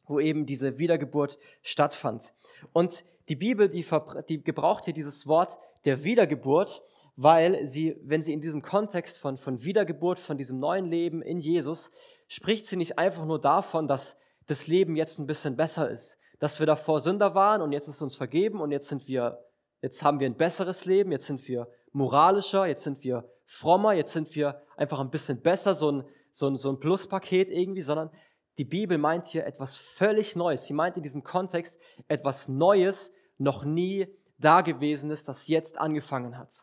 wo 0.05 0.19
eben 0.19 0.45
diese 0.45 0.77
Wiedergeburt 0.77 1.37
stattfand. 1.61 2.33
Und 2.73 3.05
die 3.29 3.35
Bibel, 3.35 3.69
die, 3.69 3.85
die 4.27 4.43
gebraucht 4.43 4.85
hier 4.85 4.93
dieses 4.93 5.27
Wort 5.27 5.57
der 5.87 6.03
Wiedergeburt, 6.03 6.83
weil 7.15 7.65
sie, 7.65 7.95
wenn 8.03 8.21
sie 8.21 8.33
in 8.33 8.41
diesem 8.41 8.61
Kontext 8.61 9.19
von, 9.19 9.37
von 9.37 9.63
Wiedergeburt, 9.63 10.19
von 10.19 10.37
diesem 10.37 10.59
neuen 10.59 10.85
Leben 10.85 11.21
in 11.21 11.39
Jesus, 11.39 11.91
spricht 12.27 12.67
sie 12.67 12.75
nicht 12.75 12.99
einfach 12.99 13.25
nur 13.25 13.39
davon, 13.39 13.87
dass 13.87 14.17
das 14.47 14.67
Leben 14.67 14.97
jetzt 14.97 15.17
ein 15.17 15.27
bisschen 15.27 15.55
besser 15.55 15.89
ist, 15.89 16.19
dass 16.39 16.59
wir 16.59 16.67
davor 16.67 16.99
Sünder 16.99 17.35
waren 17.35 17.61
und 17.61 17.71
jetzt 17.71 17.87
ist 17.87 18.01
uns 18.01 18.17
vergeben 18.17 18.59
und 18.59 18.71
jetzt 18.71 18.89
sind 18.89 19.07
wir, 19.07 19.39
jetzt 19.81 20.03
haben 20.03 20.19
wir 20.19 20.27
ein 20.27 20.35
besseres 20.35 20.83
Leben, 20.83 21.13
jetzt 21.13 21.25
sind 21.25 21.47
wir 21.47 21.69
moralischer, 21.93 22.67
jetzt 22.67 22.83
sind 22.83 23.01
wir 23.03 23.23
frommer, 23.45 23.93
jetzt 23.93 24.11
sind 24.11 24.35
wir 24.35 24.61
einfach 24.75 24.99
ein 24.99 25.09
bisschen 25.09 25.41
besser, 25.41 25.73
so 25.73 25.89
ein, 25.89 26.03
so 26.31 26.47
ein, 26.47 26.57
so 26.57 26.69
ein 26.69 26.79
Pluspaket 26.79 27.49
irgendwie, 27.49 27.81
sondern 27.81 28.11
die 28.57 28.65
Bibel 28.65 28.97
meint 28.97 29.27
hier 29.27 29.45
etwas 29.45 29.77
völlig 29.77 30.35
Neues. 30.35 30.65
Sie 30.65 30.73
meint 30.73 30.97
in 30.97 31.03
diesem 31.03 31.23
Kontext 31.23 31.79
etwas 32.09 32.49
Neues, 32.49 33.13
noch 33.37 33.63
nie 33.63 34.07
Dagewesenes, 34.39 35.23
das 35.25 35.47
jetzt 35.47 35.77
angefangen 35.79 36.37
hat. 36.37 36.53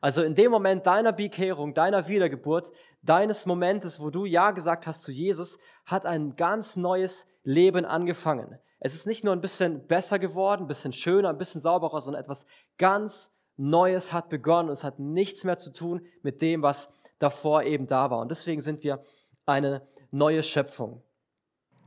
Also 0.00 0.22
in 0.22 0.34
dem 0.34 0.50
Moment 0.50 0.86
deiner 0.86 1.12
Bekehrung, 1.12 1.74
deiner 1.74 2.06
Wiedergeburt, 2.06 2.70
deines 3.02 3.46
Momentes, 3.46 4.00
wo 4.00 4.10
du 4.10 4.24
Ja 4.24 4.50
gesagt 4.50 4.86
hast 4.86 5.02
zu 5.02 5.12
Jesus, 5.12 5.58
hat 5.84 6.06
ein 6.06 6.36
ganz 6.36 6.76
neues 6.76 7.26
Leben 7.44 7.84
angefangen. 7.84 8.58
Es 8.78 8.94
ist 8.94 9.06
nicht 9.06 9.24
nur 9.24 9.32
ein 9.32 9.40
bisschen 9.40 9.86
besser 9.86 10.18
geworden, 10.18 10.64
ein 10.64 10.68
bisschen 10.68 10.92
schöner, 10.92 11.30
ein 11.30 11.38
bisschen 11.38 11.60
sauberer, 11.60 12.00
sondern 12.00 12.22
etwas 12.22 12.46
ganz 12.78 13.32
Neues 13.56 14.12
hat 14.12 14.28
begonnen. 14.28 14.68
Es 14.68 14.84
hat 14.84 14.98
nichts 14.98 15.44
mehr 15.44 15.56
zu 15.56 15.72
tun 15.72 16.06
mit 16.22 16.42
dem, 16.42 16.62
was 16.62 16.92
davor 17.18 17.62
eben 17.62 17.86
da 17.86 18.10
war. 18.10 18.20
Und 18.20 18.30
deswegen 18.30 18.60
sind 18.60 18.82
wir 18.82 19.02
eine 19.46 19.82
neue 20.10 20.42
Schöpfung. 20.42 21.02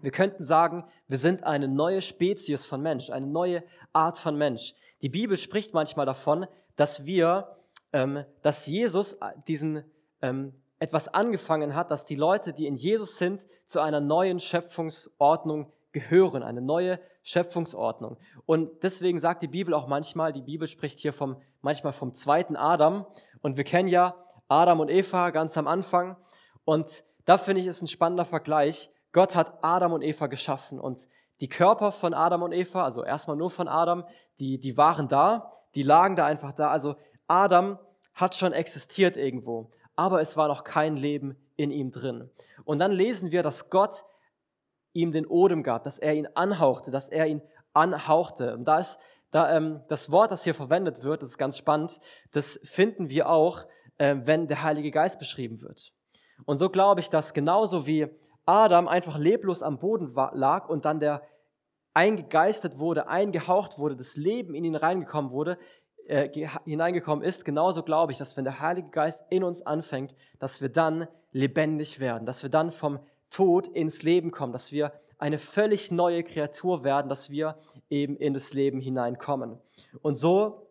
Wir 0.01 0.11
könnten 0.11 0.43
sagen, 0.43 0.85
wir 1.07 1.17
sind 1.17 1.43
eine 1.43 1.67
neue 1.67 2.01
Spezies 2.01 2.65
von 2.65 2.81
Mensch, 2.81 3.09
eine 3.09 3.27
neue 3.27 3.63
Art 3.93 4.17
von 4.17 4.35
Mensch. 4.37 4.73
Die 5.01 5.09
Bibel 5.09 5.37
spricht 5.37 5.73
manchmal 5.73 6.05
davon, 6.05 6.47
dass 6.75 7.05
wir, 7.05 7.57
ähm, 7.93 8.25
dass 8.41 8.65
Jesus 8.65 9.17
diesen 9.47 9.83
ähm, 10.21 10.53
etwas 10.79 11.13
angefangen 11.13 11.75
hat, 11.75 11.91
dass 11.91 12.05
die 12.05 12.15
Leute, 12.15 12.53
die 12.53 12.65
in 12.65 12.75
Jesus 12.75 13.17
sind, 13.17 13.45
zu 13.65 13.79
einer 13.79 13.99
neuen 13.99 14.39
Schöpfungsordnung 14.39 15.71
gehören, 15.91 16.43
eine 16.43 16.61
neue 16.61 16.99
Schöpfungsordnung. 17.23 18.17
Und 18.45 18.83
deswegen 18.83 19.19
sagt 19.19 19.43
die 19.43 19.47
Bibel 19.47 19.73
auch 19.73 19.87
manchmal, 19.87 20.33
die 20.33 20.41
Bibel 20.41 20.67
spricht 20.67 20.99
hier 20.99 21.13
vom, 21.13 21.41
manchmal 21.61 21.93
vom 21.93 22.13
zweiten 22.13 22.55
Adam. 22.55 23.05
Und 23.41 23.57
wir 23.57 23.63
kennen 23.63 23.89
ja 23.89 24.15
Adam 24.47 24.79
und 24.79 24.89
Eva 24.89 25.31
ganz 25.31 25.57
am 25.57 25.67
Anfang. 25.67 26.15
Und 26.63 27.03
da 27.25 27.37
finde 27.37 27.61
ich, 27.61 27.67
ist 27.67 27.81
ein 27.81 27.87
spannender 27.87 28.25
Vergleich. 28.25 28.89
Gott 29.11 29.35
hat 29.35 29.63
Adam 29.63 29.93
und 29.93 30.01
Eva 30.01 30.27
geschaffen 30.27 30.79
und 30.79 31.07
die 31.41 31.49
Körper 31.49 31.91
von 31.91 32.13
Adam 32.13 32.43
und 32.43 32.51
Eva, 32.51 32.83
also 32.83 33.03
erstmal 33.03 33.37
nur 33.37 33.49
von 33.49 33.67
Adam, 33.67 34.05
die, 34.39 34.59
die 34.59 34.77
waren 34.77 35.07
da, 35.07 35.51
die 35.75 35.83
lagen 35.83 36.15
da 36.15 36.25
einfach 36.25 36.53
da. 36.53 36.69
Also 36.69 36.95
Adam 37.27 37.79
hat 38.13 38.35
schon 38.35 38.53
existiert 38.53 39.17
irgendwo, 39.17 39.71
aber 39.95 40.21
es 40.21 40.35
war 40.35 40.47
noch 40.47 40.63
kein 40.63 40.97
Leben 40.97 41.37
in 41.55 41.71
ihm 41.71 41.91
drin. 41.91 42.29
Und 42.65 42.79
dann 42.79 42.91
lesen 42.91 43.31
wir, 43.31 43.43
dass 43.43 43.69
Gott 43.69 44.03
ihm 44.93 45.11
den 45.11 45.27
Odem 45.27 45.63
gab, 45.63 45.83
dass 45.83 45.99
er 45.99 46.13
ihn 46.13 46.27
anhauchte, 46.35 46.91
dass 46.91 47.09
er 47.09 47.27
ihn 47.27 47.41
anhauchte. 47.73 48.55
Und 48.55 48.65
da 48.65 48.79
ist 48.79 48.99
da, 49.31 49.55
ähm, 49.55 49.81
das 49.87 50.11
Wort, 50.11 50.31
das 50.31 50.43
hier 50.43 50.55
verwendet 50.55 51.03
wird, 51.03 51.21
das 51.21 51.29
ist 51.29 51.37
ganz 51.37 51.57
spannend, 51.57 51.99
das 52.31 52.59
finden 52.63 53.09
wir 53.09 53.29
auch, 53.29 53.65
äh, 53.97 54.15
wenn 54.23 54.47
der 54.47 54.63
Heilige 54.63 54.91
Geist 54.91 55.19
beschrieben 55.19 55.61
wird. 55.61 55.93
Und 56.45 56.57
so 56.57 56.69
glaube 56.69 56.99
ich, 56.99 57.09
dass 57.09 57.33
genauso 57.33 57.85
wie 57.85 58.07
Adam 58.49 58.87
einfach 58.87 59.19
leblos 59.19 59.61
am 59.61 59.77
Boden 59.77 60.11
lag 60.33 60.69
und 60.69 60.85
dann 60.85 60.99
der 60.99 61.21
eingegeistet 61.93 62.79
wurde, 62.79 63.07
eingehaucht 63.07 63.77
wurde, 63.77 63.95
das 63.95 64.15
Leben 64.15 64.55
in 64.55 64.63
ihn 64.63 64.75
reingekommen 64.75 65.31
wurde, 65.31 65.59
äh, 66.07 66.47
hineingekommen 66.65 67.23
ist, 67.23 67.45
genauso 67.45 67.83
glaube 67.83 68.11
ich, 68.11 68.17
dass 68.17 68.35
wenn 68.37 68.45
der 68.45 68.59
Heilige 68.59 68.89
Geist 68.89 69.23
in 69.29 69.43
uns 69.43 69.61
anfängt, 69.61 70.15
dass 70.39 70.61
wir 70.61 70.69
dann 70.69 71.07
lebendig 71.31 71.99
werden, 71.99 72.25
dass 72.25 72.41
wir 72.41 72.49
dann 72.49 72.71
vom 72.71 72.99
Tod 73.29 73.67
ins 73.67 74.01
Leben 74.01 74.31
kommen, 74.31 74.51
dass 74.51 74.71
wir 74.71 74.93
eine 75.19 75.37
völlig 75.37 75.91
neue 75.91 76.23
Kreatur 76.23 76.83
werden, 76.83 77.07
dass 77.09 77.29
wir 77.29 77.55
eben 77.89 78.17
in 78.17 78.33
das 78.33 78.53
Leben 78.53 78.79
hineinkommen. 78.79 79.59
Und 80.01 80.15
so 80.15 80.65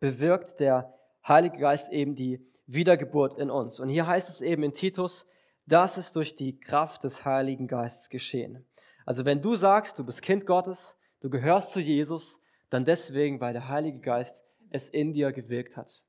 bewirkt 0.00 0.60
der 0.60 0.92
Heilige 1.26 1.56
Geist 1.56 1.90
eben 1.90 2.14
die 2.16 2.44
Wiedergeburt 2.66 3.38
in 3.38 3.50
uns. 3.50 3.80
Und 3.80 3.88
hier 3.88 4.06
heißt 4.06 4.28
es 4.28 4.42
eben 4.42 4.62
in 4.64 4.74
Titus, 4.74 5.26
das 5.66 5.98
ist 5.98 6.16
durch 6.16 6.36
die 6.36 6.58
Kraft 6.58 7.04
des 7.04 7.24
Heiligen 7.24 7.68
Geistes 7.68 8.08
geschehen. 8.08 8.66
Also 9.06 9.24
wenn 9.24 9.40
du 9.40 9.54
sagst, 9.54 9.98
du 9.98 10.04
bist 10.04 10.22
Kind 10.22 10.46
Gottes, 10.46 10.96
du 11.20 11.30
gehörst 11.30 11.72
zu 11.72 11.80
Jesus, 11.80 12.40
dann 12.70 12.84
deswegen, 12.84 13.40
weil 13.40 13.52
der 13.52 13.68
Heilige 13.68 14.00
Geist 14.00 14.44
es 14.70 14.88
in 14.88 15.12
dir 15.12 15.32
gewirkt 15.32 15.76
hat. 15.76 16.02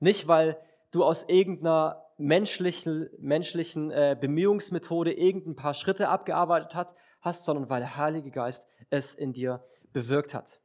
Nicht, 0.00 0.26
weil 0.28 0.58
du 0.90 1.04
aus 1.04 1.24
irgendeiner 1.28 2.04
menschlichen, 2.16 3.10
menschlichen 3.18 3.90
äh, 3.90 4.16
Bemühungsmethode 4.18 5.12
irgendein 5.12 5.56
paar 5.56 5.74
Schritte 5.74 6.08
abgearbeitet 6.08 6.74
hat, 6.74 6.94
hast, 7.20 7.44
sondern 7.44 7.68
weil 7.68 7.80
der 7.80 7.96
Heilige 7.96 8.30
Geist 8.30 8.66
es 8.90 9.14
in 9.14 9.32
dir 9.32 9.64
bewirkt 9.92 10.34
hat. 10.34 10.60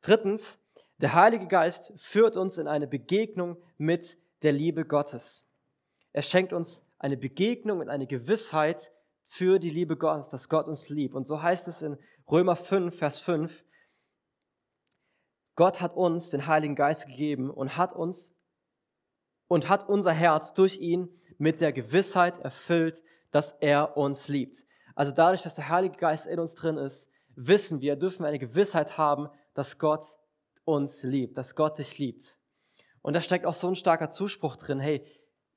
Drittens, 0.00 0.64
der 0.98 1.14
Heilige 1.14 1.46
Geist 1.46 1.92
führt 1.96 2.36
uns 2.36 2.58
in 2.58 2.66
eine 2.66 2.86
Begegnung 2.86 3.56
mit 3.76 4.18
der 4.42 4.52
Liebe 4.52 4.84
Gottes. 4.84 5.46
Er 6.12 6.22
schenkt 6.22 6.52
uns 6.52 6.84
eine 7.00 7.16
Begegnung 7.16 7.80
und 7.80 7.88
eine 7.88 8.06
Gewissheit 8.06 8.92
für 9.24 9.58
die 9.58 9.70
Liebe 9.70 9.96
Gottes, 9.96 10.28
dass 10.28 10.48
Gott 10.48 10.68
uns 10.68 10.88
liebt. 10.90 11.14
Und 11.14 11.26
so 11.26 11.42
heißt 11.42 11.66
es 11.66 11.82
in 11.82 11.98
Römer 12.30 12.56
5, 12.56 12.96
Vers 12.96 13.18
5, 13.20 13.64
Gott 15.56 15.80
hat 15.80 15.94
uns 15.94 16.30
den 16.30 16.46
Heiligen 16.46 16.76
Geist 16.76 17.06
gegeben 17.06 17.50
und 17.50 17.76
hat 17.76 17.92
uns 17.92 18.36
und 19.48 19.68
hat 19.68 19.88
unser 19.88 20.12
Herz 20.12 20.54
durch 20.54 20.78
ihn 20.78 21.08
mit 21.38 21.60
der 21.60 21.72
Gewissheit 21.72 22.38
erfüllt, 22.38 23.02
dass 23.30 23.52
er 23.60 23.96
uns 23.96 24.28
liebt. 24.28 24.64
Also 24.94 25.10
dadurch, 25.10 25.42
dass 25.42 25.54
der 25.54 25.68
Heilige 25.68 25.96
Geist 25.96 26.26
in 26.26 26.38
uns 26.38 26.54
drin 26.54 26.76
ist, 26.76 27.10
wissen 27.34 27.80
wir, 27.80 27.96
dürfen 27.96 28.20
wir 28.20 28.28
eine 28.28 28.38
Gewissheit 28.38 28.98
haben, 28.98 29.28
dass 29.54 29.78
Gott 29.78 30.04
uns 30.64 31.02
liebt, 31.02 31.38
dass 31.38 31.56
Gott 31.56 31.78
dich 31.78 31.98
liebt. 31.98 32.36
Und 33.02 33.14
da 33.14 33.22
steckt 33.22 33.46
auch 33.46 33.54
so 33.54 33.68
ein 33.68 33.74
starker 33.74 34.10
Zuspruch 34.10 34.56
drin, 34.56 34.78
hey, 34.78 35.04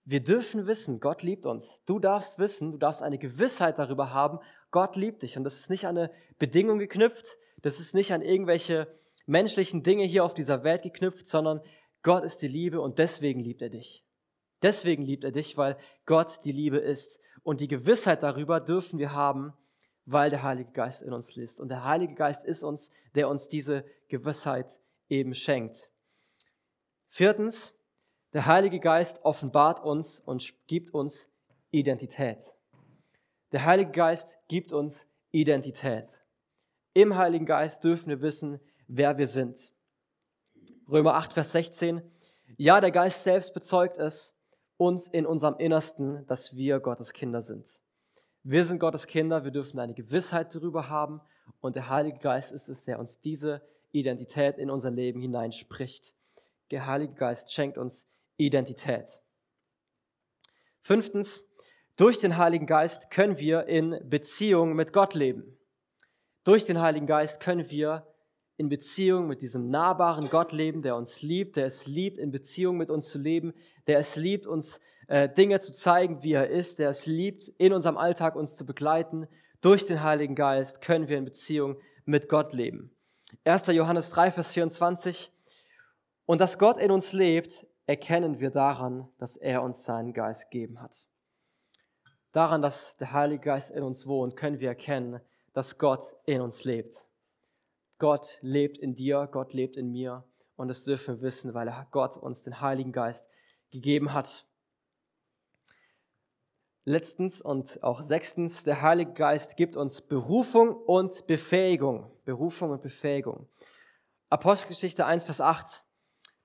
wir 0.05 0.21
dürfen 0.21 0.67
wissen, 0.67 0.99
Gott 0.99 1.23
liebt 1.23 1.45
uns. 1.45 1.83
Du 1.85 1.99
darfst 1.99 2.39
wissen, 2.39 2.71
du 2.71 2.77
darfst 2.77 3.01
eine 3.01 3.17
Gewissheit 3.17 3.79
darüber 3.79 4.13
haben, 4.13 4.39
Gott 4.71 4.95
liebt 4.95 5.23
dich. 5.23 5.37
Und 5.37 5.43
das 5.43 5.55
ist 5.55 5.69
nicht 5.69 5.85
an 5.85 5.97
eine 5.97 6.11
Bedingung 6.39 6.79
geknüpft, 6.79 7.37
das 7.61 7.79
ist 7.79 7.93
nicht 7.93 8.11
an 8.11 8.21
irgendwelche 8.21 8.87
menschlichen 9.25 9.83
Dinge 9.83 10.03
hier 10.03 10.25
auf 10.25 10.33
dieser 10.33 10.63
Welt 10.63 10.83
geknüpft, 10.83 11.27
sondern 11.27 11.61
Gott 12.01 12.23
ist 12.23 12.41
die 12.41 12.47
Liebe 12.47 12.81
und 12.81 12.99
deswegen 12.99 13.39
liebt 13.39 13.61
er 13.61 13.69
dich. 13.69 14.03
Deswegen 14.61 15.03
liebt 15.03 15.23
er 15.23 15.31
dich, 15.31 15.57
weil 15.57 15.77
Gott 16.05 16.43
die 16.43 16.51
Liebe 16.51 16.77
ist. 16.77 17.19
Und 17.43 17.61
die 17.61 17.67
Gewissheit 17.67 18.23
darüber 18.23 18.59
dürfen 18.59 18.99
wir 18.99 19.13
haben, 19.13 19.53
weil 20.05 20.29
der 20.29 20.43
Heilige 20.43 20.71
Geist 20.71 21.01
in 21.01 21.13
uns 21.13 21.35
ist. 21.37 21.59
Und 21.59 21.69
der 21.69 21.83
Heilige 21.85 22.15
Geist 22.15 22.45
ist 22.45 22.63
uns, 22.63 22.91
der 23.15 23.29
uns 23.29 23.47
diese 23.47 23.85
Gewissheit 24.09 24.79
eben 25.09 25.33
schenkt. 25.33 25.89
Viertens, 27.07 27.73
der 28.33 28.47
Heilige 28.47 28.79
Geist 28.79 29.23
offenbart 29.23 29.83
uns 29.83 30.19
und 30.19 30.53
gibt 30.65 30.91
uns 30.91 31.29
Identität. 31.69 32.55
Der 33.51 33.63
Heilige 33.63 33.91
Geist 33.91 34.39
gibt 34.47 34.73
uns 34.73 35.07
Identität. 35.31 36.23
Im 36.95 37.15
Heiligen 37.15 37.45
Geist 37.45 37.83
dürfen 37.83 38.09
wir 38.09 38.21
wissen, 38.21 38.59
wer 38.87 39.17
wir 39.19 39.27
sind. 39.27 39.71
Römer 40.89 41.13
8, 41.13 41.33
Vers 41.33 41.51
16. 41.51 42.01
Ja, 42.57 42.81
der 42.81 42.91
Geist 42.91 43.23
selbst 43.23 43.53
bezeugt 43.53 43.97
es 43.97 44.35
uns 44.77 45.07
in 45.07 45.27
unserem 45.27 45.55
Innersten, 45.57 46.25
dass 46.25 46.55
wir 46.55 46.79
Gottes 46.79 47.13
Kinder 47.13 47.41
sind. 47.41 47.79
Wir 48.41 48.65
sind 48.65 48.79
Gottes 48.79 49.05
Kinder, 49.05 49.43
wir 49.43 49.51
dürfen 49.51 49.79
eine 49.79 49.93
Gewissheit 49.93 50.53
darüber 50.53 50.89
haben 50.89 51.21
Und 51.61 51.75
der 51.75 51.87
Heilige 51.87 52.19
Geist 52.19 52.51
ist 52.51 52.67
es, 52.67 52.83
der 52.85 52.99
uns 52.99 53.19
diese 53.19 53.61
Identität 53.91 54.57
in 54.57 54.71
unser 54.71 54.89
Leben 54.89 55.21
hineinspricht. 55.21 56.13
Der 56.71 56.87
Heilige 56.87 57.13
Geist 57.13 57.53
schenkt 57.53 57.77
uns 57.77 58.09
Identität. 58.37 59.19
Fünftens, 60.81 61.47
durch 61.95 62.19
den 62.19 62.37
Heiligen 62.37 62.65
Geist 62.65 63.11
können 63.11 63.37
wir 63.37 63.67
in 63.67 63.99
Beziehung 64.09 64.73
mit 64.73 64.93
Gott 64.93 65.13
leben. 65.13 65.57
Durch 66.43 66.65
den 66.65 66.81
Heiligen 66.81 67.07
Geist 67.07 67.39
können 67.39 67.69
wir 67.69 68.07
in 68.57 68.69
Beziehung 68.69 69.27
mit 69.27 69.41
diesem 69.41 69.69
nahbaren 69.69 70.29
Gott 70.29 70.51
leben, 70.51 70.81
der 70.81 70.95
uns 70.95 71.21
liebt, 71.21 71.55
der 71.55 71.65
es 71.65 71.87
liebt, 71.87 72.17
in 72.17 72.31
Beziehung 72.31 72.77
mit 72.77 72.89
uns 72.89 73.09
zu 73.09 73.19
leben, 73.19 73.53
der 73.87 73.99
es 73.99 74.15
liebt, 74.15 74.47
uns 74.47 74.79
äh, 75.07 75.29
Dinge 75.29 75.59
zu 75.59 75.71
zeigen, 75.71 76.23
wie 76.23 76.33
er 76.33 76.49
ist, 76.49 76.79
der 76.79 76.89
es 76.89 77.05
liebt, 77.05 77.47
in 77.57 77.73
unserem 77.73 77.97
Alltag 77.97 78.35
uns 78.35 78.57
zu 78.57 78.65
begleiten. 78.65 79.27
Durch 79.61 79.85
den 79.85 80.03
Heiligen 80.03 80.35
Geist 80.35 80.81
können 80.81 81.07
wir 81.07 81.17
in 81.17 81.25
Beziehung 81.25 81.77
mit 82.05 82.27
Gott 82.29 82.53
leben. 82.53 82.95
1. 83.45 83.67
Johannes 83.67 84.09
3, 84.11 84.31
Vers 84.31 84.51
24. 84.53 85.31
Und 86.25 86.41
dass 86.41 86.59
Gott 86.59 86.77
in 86.77 86.91
uns 86.91 87.13
lebt, 87.13 87.65
erkennen 87.85 88.39
wir 88.39 88.49
daran, 88.49 89.09
dass 89.17 89.37
er 89.37 89.61
uns 89.61 89.83
seinen 89.83 90.13
Geist 90.13 90.49
gegeben 90.49 90.81
hat. 90.81 91.07
Daran, 92.31 92.61
dass 92.61 92.97
der 92.97 93.13
Heilige 93.13 93.43
Geist 93.43 93.71
in 93.71 93.83
uns 93.83 94.07
wohnt, 94.07 94.35
können 94.35 94.59
wir 94.59 94.69
erkennen, 94.69 95.21
dass 95.53 95.77
Gott 95.77 96.15
in 96.25 96.41
uns 96.41 96.63
lebt. 96.63 97.05
Gott 97.99 98.39
lebt 98.41 98.77
in 98.77 98.95
dir, 98.95 99.27
Gott 99.31 99.53
lebt 99.53 99.77
in 99.77 99.91
mir 99.91 100.23
und 100.55 100.67
das 100.67 100.83
dürfen 100.83 101.17
wir 101.17 101.21
wissen, 101.21 101.53
weil 101.53 101.71
Gott 101.91 102.17
uns 102.17 102.43
den 102.43 102.59
Heiligen 102.59 102.91
Geist 102.91 103.29
gegeben 103.71 104.13
hat. 104.13 104.45
Letztens 106.85 107.41
und 107.41 107.81
auch 107.81 108.01
sechstens, 108.01 108.63
der 108.63 108.81
Heilige 108.81 109.13
Geist 109.13 109.55
gibt 109.55 109.77
uns 109.77 110.01
Berufung 110.01 110.75
und 110.75 111.25
Befähigung. 111.27 112.11
Berufung 112.25 112.71
und 112.71 112.81
Befähigung. 112.81 113.47
Apostelgeschichte 114.29 115.05
1, 115.05 115.23
Vers 115.23 115.39
8. 115.39 115.82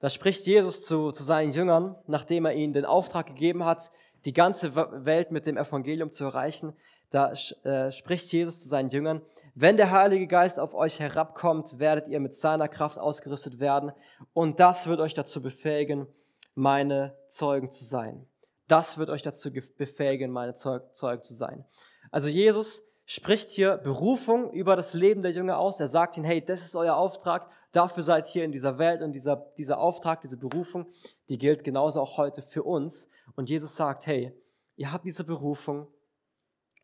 Da 0.00 0.10
spricht 0.10 0.46
Jesus 0.46 0.84
zu, 0.84 1.10
zu 1.10 1.22
seinen 1.22 1.52
Jüngern, 1.52 1.96
nachdem 2.06 2.44
er 2.44 2.54
ihnen 2.54 2.72
den 2.72 2.84
Auftrag 2.84 3.26
gegeben 3.26 3.64
hat, 3.64 3.90
die 4.24 4.32
ganze 4.32 4.74
Welt 4.74 5.30
mit 5.30 5.46
dem 5.46 5.56
Evangelium 5.56 6.10
zu 6.10 6.24
erreichen. 6.24 6.74
Da 7.10 7.32
äh, 7.64 7.90
spricht 7.90 8.30
Jesus 8.30 8.60
zu 8.60 8.68
seinen 8.68 8.90
Jüngern, 8.90 9.22
wenn 9.54 9.76
der 9.76 9.90
Heilige 9.90 10.26
Geist 10.26 10.60
auf 10.60 10.74
euch 10.74 11.00
herabkommt, 11.00 11.78
werdet 11.78 12.06
ihr 12.06 12.20
mit 12.20 12.34
seiner 12.34 12.68
Kraft 12.68 12.98
ausgerüstet 12.98 13.58
werden 13.58 13.92
und 14.34 14.60
das 14.60 14.86
wird 14.86 15.00
euch 15.00 15.14
dazu 15.14 15.42
befähigen, 15.42 16.06
meine 16.54 17.16
Zeugen 17.26 17.70
zu 17.70 17.84
sein. 17.84 18.26
Das 18.68 18.98
wird 18.98 19.08
euch 19.08 19.22
dazu 19.22 19.50
befähigen, 19.50 20.30
meine 20.30 20.54
Zeugen 20.54 21.22
zu 21.22 21.34
sein. 21.34 21.64
Also 22.10 22.28
Jesus 22.28 22.82
spricht 23.06 23.50
hier 23.50 23.78
Berufung 23.78 24.52
über 24.52 24.76
das 24.76 24.92
Leben 24.92 25.22
der 25.22 25.32
Jünger 25.32 25.58
aus. 25.58 25.80
Er 25.80 25.88
sagt 25.88 26.18
ihnen, 26.18 26.26
hey, 26.26 26.44
das 26.44 26.60
ist 26.60 26.76
euer 26.76 26.94
Auftrag, 26.94 27.48
dafür 27.72 28.02
seid 28.02 28.34
ihr 28.34 28.44
in 28.44 28.52
dieser 28.52 28.78
Welt 28.78 29.02
und 29.02 29.12
dieser, 29.12 29.36
dieser 29.56 29.78
Auftrag, 29.78 30.20
diese 30.20 30.36
Berufung, 30.36 30.86
die 31.28 31.38
gilt 31.38 31.64
genauso 31.64 32.00
auch 32.00 32.16
heute 32.16 32.42
für 32.42 32.62
uns. 32.62 33.08
Und 33.36 33.48
Jesus 33.50 33.76
sagt, 33.76 34.06
hey, 34.06 34.32
ihr 34.76 34.92
habt 34.92 35.04
diese 35.04 35.24
Berufung, 35.24 35.88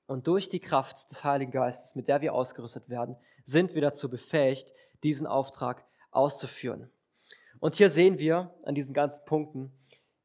und 0.06 0.26
durch 0.26 0.48
die 0.48 0.60
Kraft 0.60 1.10
des 1.10 1.24
Heiligen 1.24 1.50
Geistes, 1.50 1.94
mit 1.94 2.08
der 2.08 2.20
wir 2.20 2.34
ausgerüstet 2.34 2.88
werden, 2.88 3.16
sind 3.42 3.74
wir 3.74 3.80
dazu 3.80 4.10
befähigt, 4.10 4.72
diesen 5.02 5.26
Auftrag 5.26 5.84
auszuführen. 6.10 6.90
Und 7.58 7.76
hier 7.76 7.88
sehen 7.88 8.18
wir 8.18 8.54
an 8.64 8.74
diesen 8.74 8.92
ganzen 8.92 9.24
Punkten, 9.24 9.72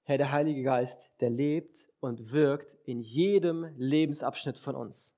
Herr, 0.03 0.17
der 0.17 0.31
Heilige 0.31 0.63
Geist, 0.63 1.09
der 1.21 1.29
lebt 1.29 1.87
und 1.99 2.31
wirkt 2.31 2.77
in 2.83 2.99
jedem 2.99 3.71
Lebensabschnitt 3.77 4.57
von 4.57 4.75
uns. 4.75 5.15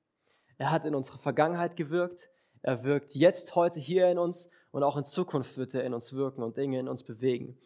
Er 0.58 0.70
hat 0.70 0.86
in 0.86 0.94
unserer 0.94 1.18
Vergangenheit 1.18 1.76
gewirkt, 1.76 2.30
er 2.62 2.84
wirkt 2.84 3.16
jetzt, 3.16 3.56
heute 3.56 3.80
hier 3.80 4.12
in 4.12 4.20
uns 4.20 4.50
und 4.72 4.84
auch 4.84 4.98
in 4.98 5.04
Zukunft 5.04 5.58
wird 5.58 5.76
er 5.76 5.84
in 5.84 5.94
uns 5.94 6.14
wirken 6.14 6.44
und 6.44 6.58
Dinge 6.58 6.80
in 6.80 6.88
uns 6.88 7.04
bewegen. 7.04 7.58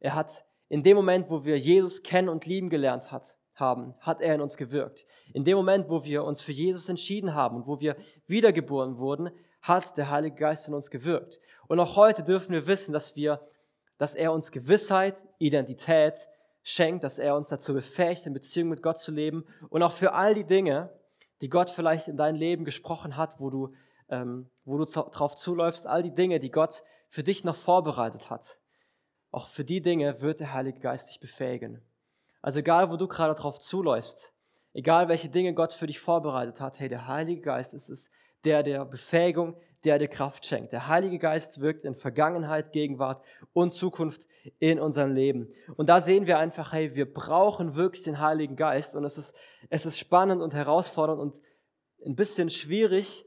Er 0.00 0.14
hat 0.14 0.44
in 0.68 0.82
dem 0.82 0.96
Moment, 0.96 1.30
wo 1.30 1.44
wir 1.44 1.58
Jesus 1.58 2.02
kennen 2.02 2.28
und 2.28 2.46
lieben 2.46 2.70
gelernt 2.70 3.12
hat, 3.12 3.36
haben, 3.54 3.94
hat 4.00 4.20
er 4.20 4.34
in 4.34 4.40
uns 4.40 4.56
gewirkt. 4.56 5.06
In 5.32 5.44
dem 5.44 5.56
Moment, 5.56 5.88
wo 5.88 6.04
wir 6.04 6.24
uns 6.24 6.42
für 6.42 6.52
Jesus 6.52 6.88
entschieden 6.88 7.34
haben 7.34 7.56
und 7.56 7.66
wo 7.66 7.80
wir 7.80 7.96
wiedergeboren 8.26 8.98
wurden, 8.98 9.30
hat 9.62 9.96
der 9.96 10.10
Heilige 10.10 10.36
Geist 10.36 10.68
in 10.68 10.74
uns 10.74 10.90
gewirkt. 10.90 11.40
Und 11.68 11.80
auch 11.80 11.96
heute 11.96 12.24
dürfen 12.24 12.52
wir 12.52 12.66
wissen, 12.66 12.92
dass 12.92 13.16
wir, 13.16 13.40
dass 13.98 14.14
er 14.14 14.32
uns 14.32 14.50
Gewissheit, 14.50 15.24
Identität 15.38 16.28
schenkt, 16.62 17.04
dass 17.04 17.18
er 17.18 17.36
uns 17.36 17.48
dazu 17.48 17.74
befähigt, 17.74 18.26
in 18.26 18.32
Beziehung 18.32 18.68
mit 18.68 18.82
Gott 18.82 18.98
zu 18.98 19.12
leben 19.12 19.44
und 19.68 19.82
auch 19.82 19.92
für 19.92 20.12
all 20.12 20.34
die 20.34 20.44
Dinge, 20.44 20.90
die 21.40 21.48
Gott 21.48 21.70
vielleicht 21.70 22.08
in 22.08 22.16
dein 22.16 22.34
Leben 22.34 22.64
gesprochen 22.64 23.16
hat, 23.16 23.38
wo 23.38 23.50
du, 23.50 23.74
ähm, 24.08 24.50
wo 24.64 24.78
du 24.78 24.84
drauf 24.84 25.34
zuläufst, 25.34 25.86
all 25.86 26.02
die 26.02 26.14
Dinge, 26.14 26.40
die 26.40 26.50
Gott 26.50 26.82
für 27.08 27.22
dich 27.22 27.44
noch 27.44 27.56
vorbereitet 27.56 28.30
hat. 28.30 28.58
Auch 29.30 29.48
für 29.48 29.64
die 29.64 29.82
Dinge 29.82 30.20
wird 30.20 30.40
der 30.40 30.52
Heilige 30.52 30.80
Geist 30.80 31.08
dich 31.10 31.20
befähigen. 31.20 31.82
Also 32.42 32.60
egal, 32.60 32.90
wo 32.90 32.96
du 32.96 33.08
gerade 33.08 33.34
drauf 33.34 33.58
zuläufst, 33.58 34.34
egal 34.74 35.08
welche 35.08 35.28
Dinge 35.28 35.54
Gott 35.54 35.72
für 35.72 35.86
dich 35.86 35.98
vorbereitet 35.98 36.60
hat, 36.60 36.78
hey, 36.78 36.88
der 36.88 37.06
Heilige 37.06 37.40
Geist 37.40 37.74
ist 37.74 37.88
es, 37.88 38.10
der 38.44 38.62
der 38.62 38.84
Befähigung, 38.84 39.56
der 39.84 39.98
der 39.98 40.08
Kraft 40.08 40.46
schenkt. 40.46 40.72
Der 40.72 40.88
Heilige 40.88 41.18
Geist 41.18 41.60
wirkt 41.60 41.84
in 41.84 41.94
Vergangenheit, 41.94 42.72
Gegenwart 42.72 43.22
und 43.52 43.70
Zukunft 43.70 44.26
in 44.58 44.80
unserem 44.80 45.12
Leben. 45.12 45.52
Und 45.76 45.88
da 45.88 46.00
sehen 46.00 46.26
wir 46.26 46.38
einfach, 46.38 46.72
hey, 46.72 46.94
wir 46.94 47.12
brauchen 47.12 47.74
wirklich 47.74 48.02
den 48.02 48.18
Heiligen 48.18 48.56
Geist 48.56 48.96
und 48.96 49.04
es 49.04 49.18
ist, 49.18 49.36
es 49.70 49.86
ist 49.86 49.98
spannend 49.98 50.42
und 50.42 50.54
herausfordernd 50.54 51.20
und 51.20 51.40
ein 52.04 52.16
bisschen 52.16 52.50
schwierig, 52.50 53.26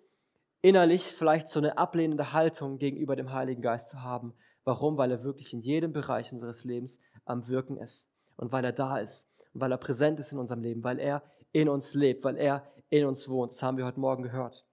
innerlich 0.62 1.04
vielleicht 1.04 1.48
so 1.48 1.60
eine 1.60 1.78
ablehnende 1.78 2.34
Haltung 2.34 2.80
gegenüber 2.80 3.16
dem 3.16 3.32
Heiligen 3.32 3.62
Geist 3.62 3.90
zu 3.90 4.02
haben. 4.02 4.34
Warum? 4.64 4.98
Weil 4.98 5.12
er 5.12 5.24
wirklich 5.24 5.54
in 5.54 5.62
jedem 5.62 5.94
Bereich 5.94 6.34
unseres 6.34 6.64
Lebens 6.64 7.00
am 7.26 7.48
Wirken 7.48 7.78
ist 7.78 8.10
und 8.36 8.52
weil 8.52 8.66
er 8.66 8.74
da 8.74 8.98
ist 8.98 9.30
und 9.54 9.62
weil 9.62 9.72
er 9.72 9.78
präsent 9.78 10.20
ist 10.20 10.32
in 10.32 10.40
unserem 10.40 10.62
Leben, 10.62 10.84
weil 10.84 11.00
er 11.00 11.24
in 11.52 11.70
uns 11.70 11.94
lebt, 11.94 12.24
weil 12.24 12.38
er 12.38 12.68
in 12.90 13.06
uns 13.06 13.30
wohnt. 13.30 13.52
Das 13.52 13.64
haben 13.64 13.78
wir 13.78 13.86
heute 13.86 14.00
Morgen 14.00 14.24
gehört. 14.24 14.66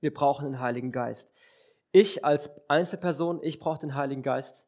Wir 0.00 0.12
brauchen 0.12 0.44
den 0.44 0.60
Heiligen 0.60 0.92
Geist. 0.92 1.32
Ich 1.92 2.24
als 2.24 2.50
Einzelperson, 2.68 3.40
ich 3.42 3.58
brauche 3.58 3.80
den 3.80 3.94
Heiligen 3.94 4.22
Geist. 4.22 4.66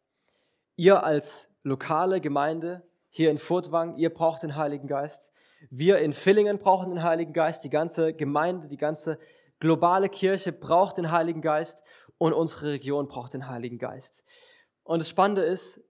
Ihr 0.77 1.05
als 1.05 1.49
lokale 1.63 2.21
Gemeinde 2.21 2.83
hier 3.11 3.31
in 3.31 3.39
Furtwang, 3.39 3.97
ihr 3.97 4.13
braucht 4.13 4.43
den 4.43 4.57
Heiligen 4.57 4.89
Geist. 4.89 5.33
Wir 5.69 5.99
in 5.99 6.13
Villingen 6.13 6.59
brauchen 6.59 6.89
den 6.89 7.03
Heiligen 7.03 7.33
Geist. 7.33 7.65
Die 7.65 7.71
ganze 7.71 8.15
Gemeinde, 8.15 8.67
die 8.67 8.79
ganze 8.79 9.19
globale 9.61 10.09
Kirche 10.09 10.53
braucht 10.53 10.99
den 10.99 11.13
Heiligen 11.13 11.43
Geist 11.43 11.83
und 12.19 12.33
unsere 12.33 12.73
Region 12.73 13.07
braucht 13.07 13.35
den 13.35 13.49
Heiligen 13.49 13.79
Geist. 13.79 14.25
Und 14.83 15.01
das 15.01 15.09
Spannende 15.09 15.43
ist, 15.43 15.81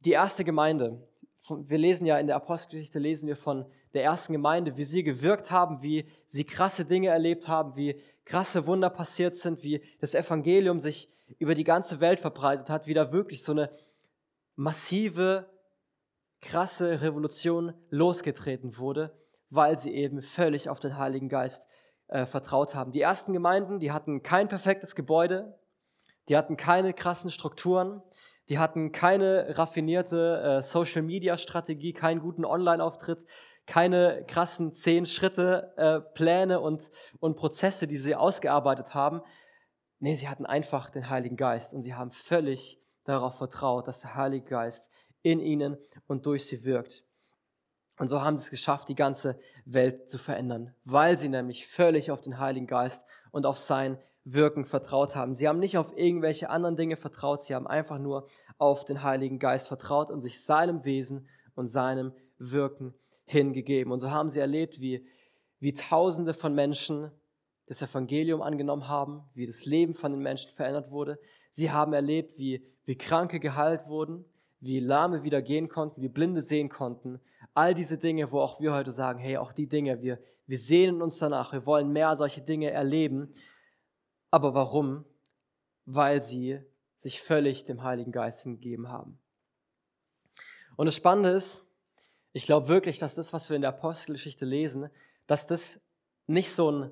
die 0.00 0.12
erste 0.12 0.44
Gemeinde, 0.44 1.08
wir 1.48 1.78
lesen 1.78 2.06
ja 2.06 2.18
in 2.18 2.26
der 2.26 2.36
Apostelgeschichte, 2.36 2.98
lesen 2.98 3.28
wir 3.28 3.36
von 3.36 3.66
der 3.94 4.04
ersten 4.04 4.32
Gemeinde, 4.32 4.76
wie 4.76 4.84
sie 4.84 5.02
gewirkt 5.02 5.50
haben, 5.50 5.82
wie 5.82 6.06
sie 6.26 6.44
krasse 6.44 6.84
Dinge 6.84 7.08
erlebt 7.08 7.48
haben, 7.48 7.76
wie 7.76 8.00
krasse 8.24 8.66
Wunder 8.66 8.90
passiert 8.90 9.36
sind, 9.36 9.62
wie 9.62 9.82
das 10.00 10.14
Evangelium 10.14 10.80
sich 10.80 11.10
über 11.38 11.54
die 11.54 11.64
ganze 11.64 12.00
Welt 12.00 12.20
verbreitet 12.20 12.70
hat, 12.70 12.86
wie 12.86 12.94
da 12.94 13.12
wirklich 13.12 13.42
so 13.42 13.52
eine 13.52 13.70
massive, 14.56 15.48
krasse 16.40 17.00
Revolution 17.00 17.72
losgetreten 17.88 18.76
wurde, 18.76 19.16
weil 19.50 19.78
sie 19.78 19.94
eben 19.94 20.22
völlig 20.22 20.68
auf 20.68 20.80
den 20.80 20.98
Heiligen 20.98 21.28
Geist 21.28 21.68
äh, 22.08 22.26
vertraut 22.26 22.74
haben. 22.74 22.92
Die 22.92 23.00
ersten 23.00 23.32
Gemeinden, 23.32 23.80
die 23.80 23.92
hatten 23.92 24.22
kein 24.22 24.48
perfektes 24.48 24.94
Gebäude, 24.94 25.58
die 26.28 26.36
hatten 26.36 26.56
keine 26.56 26.94
krassen 26.94 27.30
Strukturen, 27.30 28.02
die 28.48 28.58
hatten 28.58 28.92
keine 28.92 29.56
raffinierte 29.58 30.58
äh, 30.58 30.62
Social-Media-Strategie, 30.62 31.92
keinen 31.92 32.20
guten 32.20 32.44
Online-Auftritt, 32.44 33.24
keine 33.66 34.24
krassen 34.26 34.72
zehn 34.72 35.06
Schritte, 35.06 35.72
äh, 35.76 36.00
Pläne 36.14 36.60
und, 36.60 36.90
und 37.20 37.36
Prozesse, 37.36 37.86
die 37.86 37.96
sie 37.96 38.14
ausgearbeitet 38.14 38.94
haben. 38.94 39.22
Nee, 39.98 40.16
sie 40.16 40.28
hatten 40.28 40.44
einfach 40.44 40.90
den 40.90 41.08
Heiligen 41.08 41.36
Geist 41.36 41.72
und 41.72 41.80
sie 41.80 41.94
haben 41.94 42.10
völlig 42.10 42.78
darauf 43.04 43.38
vertraut, 43.38 43.88
dass 43.88 44.00
der 44.00 44.14
Heilige 44.14 44.46
Geist 44.46 44.90
in 45.22 45.40
ihnen 45.40 45.78
und 46.06 46.26
durch 46.26 46.46
sie 46.46 46.64
wirkt. 46.64 47.04
Und 47.98 48.08
so 48.08 48.20
haben 48.20 48.36
sie 48.36 48.44
es 48.44 48.50
geschafft, 48.50 48.88
die 48.88 48.94
ganze 48.94 49.38
Welt 49.64 50.08
zu 50.08 50.18
verändern, 50.18 50.74
weil 50.84 51.18
sie 51.18 51.28
nämlich 51.28 51.66
völlig 51.66 52.10
auf 52.10 52.20
den 52.20 52.38
Heiligen 52.38 52.66
Geist 52.66 53.06
und 53.30 53.46
auf 53.46 53.58
sein 53.58 53.98
Wirken 54.24 54.64
vertraut 54.64 55.16
haben. 55.16 55.34
Sie 55.34 55.48
haben 55.48 55.58
nicht 55.58 55.76
auf 55.76 55.96
irgendwelche 55.96 56.48
anderen 56.48 56.76
Dinge 56.76 56.96
vertraut, 56.96 57.40
sie 57.40 57.54
haben 57.54 57.66
einfach 57.66 57.98
nur 57.98 58.26
auf 58.58 58.84
den 58.84 59.02
Heiligen 59.02 59.38
Geist 59.38 59.68
vertraut 59.68 60.10
und 60.10 60.20
sich 60.20 60.42
seinem 60.42 60.84
Wesen 60.84 61.28
und 61.54 61.68
seinem 61.68 62.12
Wirken 62.38 62.94
hingegeben. 63.26 63.92
Und 63.92 64.00
so 64.00 64.10
haben 64.10 64.30
sie 64.30 64.40
erlebt, 64.40 64.80
wie, 64.80 65.06
wie 65.60 65.74
Tausende 65.74 66.34
von 66.34 66.54
Menschen 66.54 67.10
das 67.66 67.82
Evangelium 67.82 68.42
angenommen 68.42 68.88
haben, 68.88 69.24
wie 69.34 69.46
das 69.46 69.64
Leben 69.64 69.94
von 69.94 70.12
den 70.12 70.22
Menschen 70.22 70.52
verändert 70.52 70.90
wurde. 70.90 71.18
Sie 71.50 71.70
haben 71.70 71.92
erlebt, 71.92 72.38
wie, 72.38 72.66
wie 72.84 72.96
Kranke 72.96 73.40
geheilt 73.40 73.86
wurden, 73.86 74.24
wie 74.64 74.80
Lahme 74.80 75.22
wieder 75.22 75.42
gehen 75.42 75.68
konnten, 75.68 76.00
wie 76.00 76.08
Blinde 76.08 76.42
sehen 76.42 76.68
konnten. 76.68 77.20
All 77.52 77.74
diese 77.74 77.98
Dinge, 77.98 78.32
wo 78.32 78.40
auch 78.40 78.60
wir 78.60 78.72
heute 78.72 78.92
sagen, 78.92 79.18
hey, 79.18 79.36
auch 79.36 79.52
die 79.52 79.68
Dinge, 79.68 80.00
wir, 80.00 80.18
wir 80.46 80.58
sehnen 80.58 81.02
uns 81.02 81.18
danach, 81.18 81.52
wir 81.52 81.66
wollen 81.66 81.92
mehr 81.92 82.16
solche 82.16 82.40
Dinge 82.40 82.70
erleben. 82.70 83.34
Aber 84.30 84.54
warum? 84.54 85.04
Weil 85.84 86.20
sie 86.20 86.60
sich 86.96 87.20
völlig 87.20 87.64
dem 87.64 87.82
Heiligen 87.82 88.10
Geist 88.10 88.42
hingegeben 88.42 88.88
haben. 88.88 89.18
Und 90.76 90.86
das 90.86 90.96
Spannende 90.96 91.30
ist, 91.30 91.64
ich 92.32 92.46
glaube 92.46 92.68
wirklich, 92.68 92.98
dass 92.98 93.14
das, 93.14 93.32
was 93.32 93.50
wir 93.50 93.56
in 93.56 93.62
der 93.62 93.70
Apostelgeschichte 93.70 94.44
lesen, 94.44 94.88
dass 95.26 95.46
das 95.46 95.80
nicht 96.26 96.50
so 96.50 96.70
ein, 96.70 96.90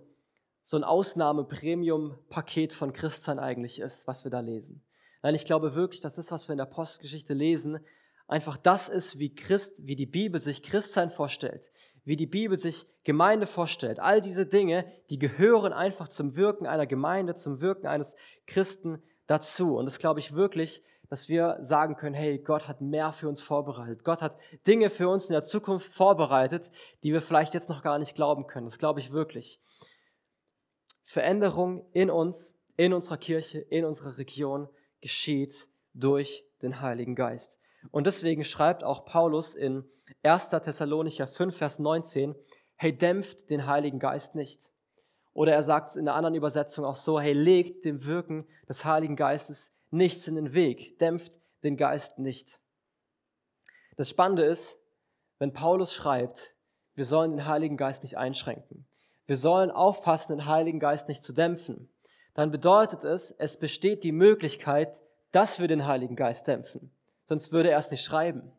so 0.62 0.76
ein 0.76 0.84
Ausnahme-Premium-Paket 0.84 2.72
von 2.72 2.92
Christsein 2.92 3.38
eigentlich 3.38 3.80
ist, 3.80 4.06
was 4.06 4.24
wir 4.24 4.30
da 4.30 4.40
lesen. 4.40 4.84
Nein, 5.22 5.34
ich 5.34 5.44
glaube 5.44 5.74
wirklich, 5.74 6.00
dass 6.00 6.16
das, 6.16 6.32
was 6.32 6.48
wir 6.48 6.52
in 6.52 6.58
der 6.58 6.66
Apostelgeschichte 6.66 7.32
lesen, 7.32 7.78
einfach 8.26 8.56
das 8.56 8.88
ist, 8.88 9.18
wie 9.18 9.34
Christ, 9.34 9.86
wie 9.86 9.96
die 9.96 10.06
Bibel 10.06 10.40
sich 10.40 10.62
Christsein 10.62 11.10
vorstellt, 11.10 11.70
wie 12.04 12.16
die 12.16 12.26
Bibel 12.26 12.58
sich 12.58 12.86
Gemeinde 13.04 13.46
vorstellt. 13.46 14.00
All 14.00 14.20
diese 14.20 14.46
Dinge, 14.46 14.84
die 15.10 15.18
gehören 15.18 15.72
einfach 15.72 16.08
zum 16.08 16.34
Wirken 16.36 16.66
einer 16.66 16.86
Gemeinde, 16.86 17.34
zum 17.34 17.60
Wirken 17.60 17.86
eines 17.86 18.16
Christen 18.46 19.02
dazu. 19.26 19.76
Und 19.76 19.84
das 19.84 19.98
glaube 19.98 20.20
ich 20.20 20.34
wirklich, 20.34 20.82
dass 21.08 21.28
wir 21.28 21.58
sagen 21.60 21.94
können, 21.94 22.14
hey, 22.14 22.38
Gott 22.38 22.66
hat 22.66 22.80
mehr 22.80 23.12
für 23.12 23.28
uns 23.28 23.42
vorbereitet. 23.42 24.02
Gott 24.02 24.22
hat 24.22 24.38
Dinge 24.66 24.88
für 24.88 25.08
uns 25.08 25.28
in 25.28 25.34
der 25.34 25.42
Zukunft 25.42 25.92
vorbereitet, 25.92 26.70
die 27.02 27.12
wir 27.12 27.20
vielleicht 27.20 27.54
jetzt 27.54 27.68
noch 27.68 27.82
gar 27.82 27.98
nicht 27.98 28.14
glauben 28.14 28.46
können. 28.46 28.66
Das 28.66 28.78
glaube 28.78 28.98
ich 28.98 29.12
wirklich. 29.12 29.60
Veränderung 31.04 31.86
in 31.92 32.10
uns, 32.10 32.58
in 32.76 32.94
unserer 32.94 33.18
Kirche, 33.18 33.58
in 33.58 33.84
unserer 33.84 34.16
Region 34.16 34.68
geschieht 35.02 35.68
durch 35.92 36.44
den 36.62 36.80
Heiligen 36.80 37.14
Geist. 37.14 37.60
Und 37.90 38.06
deswegen 38.06 38.44
schreibt 38.44 38.82
auch 38.82 39.04
Paulus 39.04 39.54
in 39.54 39.84
1. 40.22 40.50
Thessalonicher 40.50 41.26
5, 41.26 41.56
Vers 41.56 41.78
19, 41.78 42.34
hey, 42.76 42.96
dämpft 42.96 43.50
den 43.50 43.66
Heiligen 43.66 43.98
Geist 43.98 44.34
nicht. 44.34 44.70
Oder 45.34 45.52
er 45.52 45.62
sagt 45.62 45.90
es 45.90 45.96
in 45.96 46.08
einer 46.08 46.16
anderen 46.16 46.34
Übersetzung 46.34 46.84
auch 46.84 46.96
so, 46.96 47.20
hey, 47.20 47.32
legt 47.32 47.84
dem 47.84 48.04
Wirken 48.04 48.46
des 48.68 48.84
Heiligen 48.84 49.16
Geistes 49.16 49.72
nichts 49.90 50.28
in 50.28 50.36
den 50.36 50.52
Weg, 50.52 50.98
dämpft 50.98 51.38
den 51.64 51.76
Geist 51.76 52.18
nicht. 52.18 52.60
Das 53.96 54.08
Spannende 54.08 54.44
ist, 54.44 54.80
wenn 55.38 55.52
Paulus 55.52 55.94
schreibt, 55.94 56.54
wir 56.94 57.04
sollen 57.04 57.30
den 57.30 57.46
Heiligen 57.46 57.76
Geist 57.76 58.02
nicht 58.02 58.16
einschränken, 58.16 58.86
wir 59.26 59.36
sollen 59.36 59.70
aufpassen, 59.70 60.36
den 60.36 60.46
Heiligen 60.46 60.80
Geist 60.80 61.08
nicht 61.08 61.22
zu 61.22 61.32
dämpfen, 61.32 61.88
dann 62.34 62.50
bedeutet 62.50 63.04
es, 63.04 63.30
es 63.32 63.58
besteht 63.58 64.04
die 64.04 64.12
Möglichkeit, 64.12 65.02
dass 65.30 65.60
wir 65.60 65.68
den 65.68 65.86
Heiligen 65.86 66.16
Geist 66.16 66.48
dämpfen. 66.48 66.90
Sonst 67.24 67.52
würde 67.52 67.70
er 67.70 67.78
es 67.78 67.90
nicht 67.90 68.04
schreiben. 68.04 68.52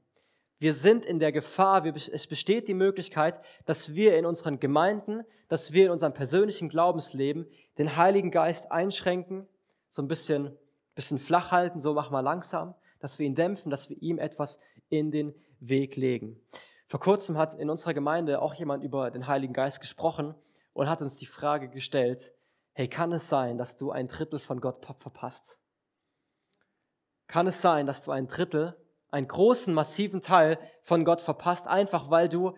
Wir 0.60 0.74
sind 0.74 1.06
in 1.06 1.20
der 1.20 1.32
Gefahr, 1.32 1.86
es 1.86 2.28
besteht 2.28 2.68
die 2.68 2.74
Möglichkeit, 2.74 3.40
dass 3.66 3.94
wir 3.94 4.18
in 4.18 4.26
unseren 4.26 4.60
Gemeinden, 4.60 5.24
dass 5.50 5.74
wir 5.74 5.86
in 5.86 5.92
unserem 5.92 6.14
persönlichen 6.14 6.70
Glaubensleben 6.70 7.48
den 7.78 7.98
Heiligen 7.98 8.32
Geist 8.32 8.72
einschränken, 8.72 9.48
so 9.90 10.02
ein 10.02 10.08
bisschen 10.08 10.58
bisschen 10.96 11.20
flach 11.20 11.52
halten, 11.52 11.80
so 11.80 11.94
mach 11.94 12.12
mal 12.12 12.22
langsam, 12.22 12.76
dass 13.00 13.20
wir 13.20 13.26
ihn 13.26 13.36
dämpfen, 13.36 13.70
dass 13.70 13.90
wir 13.90 14.02
ihm 14.02 14.20
etwas 14.20 14.60
in 14.90 15.12
den 15.12 15.34
Weg 15.60 15.96
legen. 15.96 16.40
Vor 16.88 17.00
kurzem 17.00 17.38
hat 17.38 17.56
in 17.56 17.70
unserer 17.70 17.94
Gemeinde 17.94 18.42
auch 18.42 18.54
jemand 18.54 18.84
über 18.84 19.10
den 19.10 19.28
Heiligen 19.28 19.54
Geist 19.54 19.82
gesprochen 19.82 20.36
und 20.74 20.90
hat 20.90 21.02
uns 21.02 21.18
die 21.18 21.26
Frage 21.26 21.70
gestellt, 21.70 22.34
hey, 22.74 22.88
kann 22.88 23.12
es 23.12 23.30
sein, 23.30 23.58
dass 23.58 23.78
du 23.78 23.92
ein 23.92 24.08
Drittel 24.08 24.40
von 24.40 24.60
Gott 24.60 24.86
verpasst? 24.98 25.60
Kann 27.28 27.48
es 27.48 27.62
sein, 27.62 27.86
dass 27.86 28.04
du 28.04 28.12
ein 28.12 28.28
Drittel, 28.28 28.76
einen 29.12 29.28
großen, 29.28 29.74
massiven 29.74 30.22
Teil 30.22 30.60
von 30.82 31.06
Gott 31.06 31.22
verpasst, 31.22 31.68
einfach 31.68 32.10
weil 32.10 32.30
du, 32.30 32.56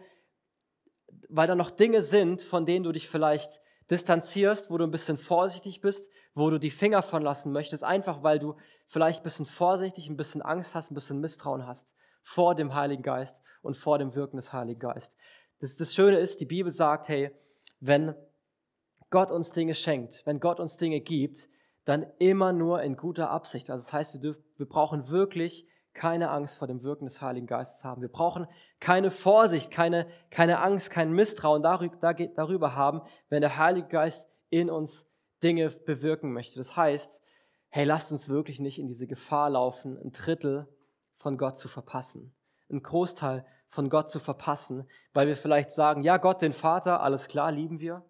weil 1.29 1.47
da 1.47 1.55
noch 1.55 1.71
Dinge 1.71 2.01
sind, 2.01 2.41
von 2.41 2.65
denen 2.65 2.83
du 2.83 2.91
dich 2.91 3.09
vielleicht 3.09 3.59
distanzierst, 3.89 4.71
wo 4.71 4.77
du 4.77 4.85
ein 4.85 4.91
bisschen 4.91 5.17
vorsichtig 5.17 5.81
bist, 5.81 6.11
wo 6.33 6.49
du 6.49 6.59
die 6.59 6.71
Finger 6.71 7.03
von 7.03 7.21
lassen 7.21 7.51
möchtest, 7.51 7.83
einfach 7.83 8.23
weil 8.23 8.39
du 8.39 8.55
vielleicht 8.87 9.21
ein 9.21 9.23
bisschen 9.23 9.45
vorsichtig, 9.45 10.09
ein 10.09 10.17
bisschen 10.17 10.41
Angst 10.41 10.75
hast, 10.75 10.91
ein 10.91 10.95
bisschen 10.95 11.19
Misstrauen 11.19 11.67
hast 11.67 11.95
vor 12.23 12.55
dem 12.55 12.73
Heiligen 12.73 13.03
Geist 13.03 13.43
und 13.61 13.77
vor 13.77 13.99
dem 13.99 14.15
Wirken 14.15 14.37
des 14.37 14.51
Heiligen 14.51 14.79
Geistes. 14.79 15.15
Das, 15.59 15.77
das 15.77 15.93
Schöne 15.93 16.17
ist, 16.17 16.41
die 16.41 16.45
Bibel 16.45 16.71
sagt, 16.71 17.07
hey, 17.07 17.31
wenn 17.79 18.15
Gott 19.09 19.31
uns 19.31 19.51
Dinge 19.51 19.73
schenkt, 19.73 20.25
wenn 20.25 20.39
Gott 20.39 20.59
uns 20.59 20.77
Dinge 20.77 20.99
gibt, 21.01 21.47
dann 21.85 22.05
immer 22.17 22.51
nur 22.51 22.81
in 22.81 22.97
guter 22.97 23.29
Absicht. 23.29 23.69
Also 23.69 23.83
das 23.83 23.93
heißt, 23.93 24.13
wir, 24.15 24.21
dürfen, 24.21 24.43
wir 24.57 24.67
brauchen 24.67 25.09
wirklich 25.09 25.67
keine 25.93 26.29
Angst 26.29 26.57
vor 26.57 26.67
dem 26.67 26.83
Wirken 26.83 27.05
des 27.05 27.21
Heiligen 27.21 27.47
Geistes 27.47 27.83
haben. 27.83 28.01
Wir 28.01 28.09
brauchen 28.09 28.47
keine 28.79 29.11
Vorsicht, 29.11 29.71
keine, 29.71 30.07
keine 30.29 30.59
Angst, 30.59 30.91
kein 30.91 31.11
Misstrauen 31.13 31.63
darüber 31.63 32.75
haben, 32.75 33.01
wenn 33.29 33.41
der 33.41 33.57
Heilige 33.57 33.87
Geist 33.87 34.29
in 34.49 34.69
uns 34.69 35.09
Dinge 35.41 35.69
bewirken 35.69 36.33
möchte. 36.33 36.57
Das 36.57 36.75
heißt, 36.75 37.23
hey, 37.69 37.85
lasst 37.85 38.11
uns 38.11 38.29
wirklich 38.29 38.59
nicht 38.59 38.79
in 38.79 38.87
diese 38.87 39.07
Gefahr 39.07 39.49
laufen, 39.49 39.97
ein 39.97 40.11
Drittel 40.11 40.67
von 41.17 41.37
Gott 41.37 41.57
zu 41.57 41.67
verpassen, 41.67 42.35
einen 42.69 42.83
Großteil 42.83 43.45
von 43.69 43.89
Gott 43.89 44.09
zu 44.09 44.19
verpassen, 44.19 44.87
weil 45.13 45.27
wir 45.27 45.35
vielleicht 45.35 45.71
sagen, 45.71 46.03
ja, 46.03 46.17
Gott, 46.17 46.41
den 46.41 46.53
Vater, 46.53 47.01
alles 47.01 47.27
klar, 47.27 47.51
lieben 47.51 47.79
wir. 47.79 48.03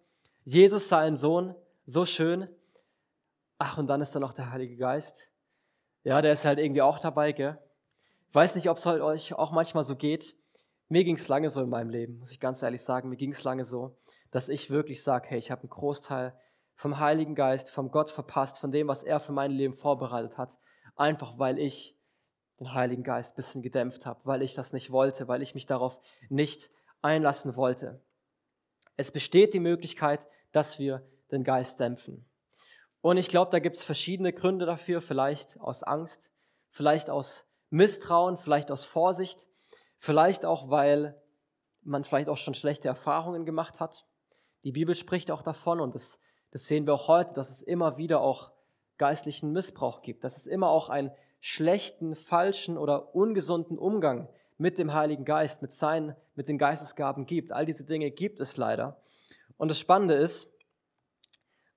Jesus, 0.48 0.90
sein 0.90 1.18
Sohn, 1.18 1.56
so 1.88 2.06
schön. 2.06 2.48
Ach, 3.58 3.80
und 3.80 3.88
dann 3.88 4.00
ist 4.00 4.14
da 4.14 4.20
noch 4.20 4.32
der 4.32 4.52
Heilige 4.52 4.78
Geist. 4.78 5.32
Ja, 6.04 6.22
der 6.22 6.34
ist 6.34 6.46
halt 6.46 6.60
irgendwie 6.60 6.84
auch 6.84 7.00
dabei, 7.00 7.32
gell? 7.32 7.58
Ich 8.30 8.36
weiß 8.36 8.54
nicht, 8.54 8.70
ob 8.70 8.78
es 8.78 8.86
euch 8.86 9.34
auch 9.34 9.52
manchmal 9.52 9.84
so 9.84 9.96
geht. 9.96 10.36
Mir 10.88 11.04
ging 11.04 11.16
es 11.16 11.28
lange 11.30 11.50
so 11.50 11.64
in 11.64 11.70
meinem 11.70 11.90
Leben, 11.90 12.20
muss 12.20 12.32
ich 12.32 12.40
ganz 12.40 12.62
ehrlich 12.62 12.84
sagen. 12.84 13.10
Mir 13.10 13.16
ging 13.16 13.32
es 13.32 13.44
lange 13.44 13.64
so, 13.64 13.98
dass 14.30 14.48
ich 14.48 14.70
wirklich 14.70 15.02
sage, 15.02 15.30
hey, 15.30 15.40
ich 15.40 15.50
habe 15.50 15.62
einen 15.62 15.72
Großteil 15.72 16.38
vom 16.76 17.00
Heiligen 17.00 17.34
Geist, 17.34 17.72
vom 17.72 17.90
Gott 17.90 18.12
verpasst, 18.12 18.60
von 18.60 18.72
dem, 18.72 18.88
was 18.88 19.04
er 19.04 19.20
für 19.20 19.32
mein 19.32 19.50
Leben 19.50 19.74
vorbereitet 19.74 20.38
hat. 20.38 20.60
Einfach 20.96 21.40
weil 21.40 21.58
ich 21.58 21.98
den 22.60 22.72
Heiligen 22.72 23.02
Geist 23.02 23.34
ein 23.34 23.38
bisschen 23.38 23.64
gedämpft 23.64 24.06
habe, 24.06 24.20
weil 24.26 24.44
ich 24.44 24.54
das 24.54 24.74
nicht 24.74 24.92
wollte, 24.92 25.28
weil 25.28 25.42
ich 25.42 25.56
mich 25.56 25.66
darauf 25.66 26.00
nicht 26.30 26.70
einlassen 27.02 27.56
wollte. 27.56 28.04
Es 28.98 29.12
besteht 29.12 29.54
die 29.54 29.60
Möglichkeit, 29.60 30.28
dass 30.52 30.80
wir 30.80 31.06
den 31.32 31.44
Geist 31.44 31.80
dämpfen. 31.80 32.26
Und 33.02 33.18
ich 33.18 33.28
glaube, 33.28 33.52
da 33.52 33.60
gibt 33.60 33.76
es 33.76 33.84
verschiedene 33.84 34.34
Gründe 34.34 34.66
dafür, 34.66 35.02
vielleicht 35.02 35.60
aus 35.60 35.84
Angst, 35.84 36.32
vielleicht 36.72 37.10
aus 37.10 37.46
Misstrauen, 37.70 38.38
vielleicht 38.38 38.72
aus 38.72 38.86
Vorsicht, 38.86 39.48
vielleicht 39.98 40.46
auch, 40.46 40.70
weil 40.70 41.22
man 41.84 42.04
vielleicht 42.04 42.30
auch 42.30 42.38
schon 42.38 42.54
schlechte 42.54 42.88
Erfahrungen 42.88 43.46
gemacht 43.46 43.80
hat. 43.80 44.06
Die 44.64 44.72
Bibel 44.72 44.96
spricht 44.96 45.30
auch 45.30 45.44
davon 45.44 45.80
und 45.80 45.94
das, 45.94 46.20
das 46.52 46.66
sehen 46.66 46.88
wir 46.88 46.94
auch 46.94 47.08
heute, 47.08 47.36
dass 47.36 47.52
es 47.52 47.62
immer 47.62 47.98
wieder 47.98 48.22
auch 48.22 48.52
geistlichen 48.98 49.52
Missbrauch 49.52 50.02
gibt, 50.02 50.24
dass 50.24 50.38
es 50.38 50.48
immer 50.48 50.70
auch 50.70 50.90
einen 50.90 51.12
schlechten, 51.40 52.16
falschen 52.16 52.78
oder 52.78 53.14
ungesunden 53.14 53.78
Umgang 53.78 54.30
mit 54.58 54.78
dem 54.78 54.94
Heiligen 54.94 55.26
Geist, 55.26 55.62
mit, 55.62 55.72
seinen, 55.72 56.16
mit 56.36 56.48
den 56.48 56.58
Geistesgaben 56.58 57.26
gibt. 57.26 57.52
All 57.52 57.66
diese 57.66 57.86
Dinge 57.86 58.12
gibt 58.12 58.40
es 58.40 58.58
leider. 58.58 59.02
Und 59.58 59.70
das 59.70 59.80
Spannende 59.80 60.16
ist, 60.16 60.52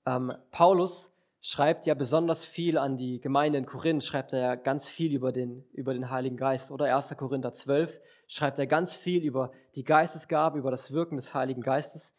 ähm, 0.06 0.32
Paulus 0.50 1.12
schreibt 1.40 1.86
ja 1.86 1.94
besonders 1.94 2.44
viel 2.44 2.78
an 2.78 2.96
die 2.96 3.20
Gemeinde 3.20 3.58
in 3.58 3.66
Korinth, 3.66 4.04
schreibt 4.04 4.32
er 4.32 4.40
ja 4.40 4.54
ganz 4.54 4.88
viel 4.88 5.14
über 5.14 5.32
den, 5.32 5.64
über 5.72 5.94
den 5.94 6.10
Heiligen 6.10 6.36
Geist. 6.36 6.70
Oder 6.70 6.94
1. 6.94 7.16
Korinther 7.16 7.52
12 7.52 8.00
schreibt 8.26 8.58
er 8.58 8.66
ganz 8.66 8.94
viel 8.94 9.24
über 9.24 9.52
die 9.74 9.84
Geistesgabe, 9.84 10.58
über 10.58 10.70
das 10.70 10.92
Wirken 10.92 11.16
des 11.16 11.34
Heiligen 11.34 11.62
Geistes. 11.62 12.16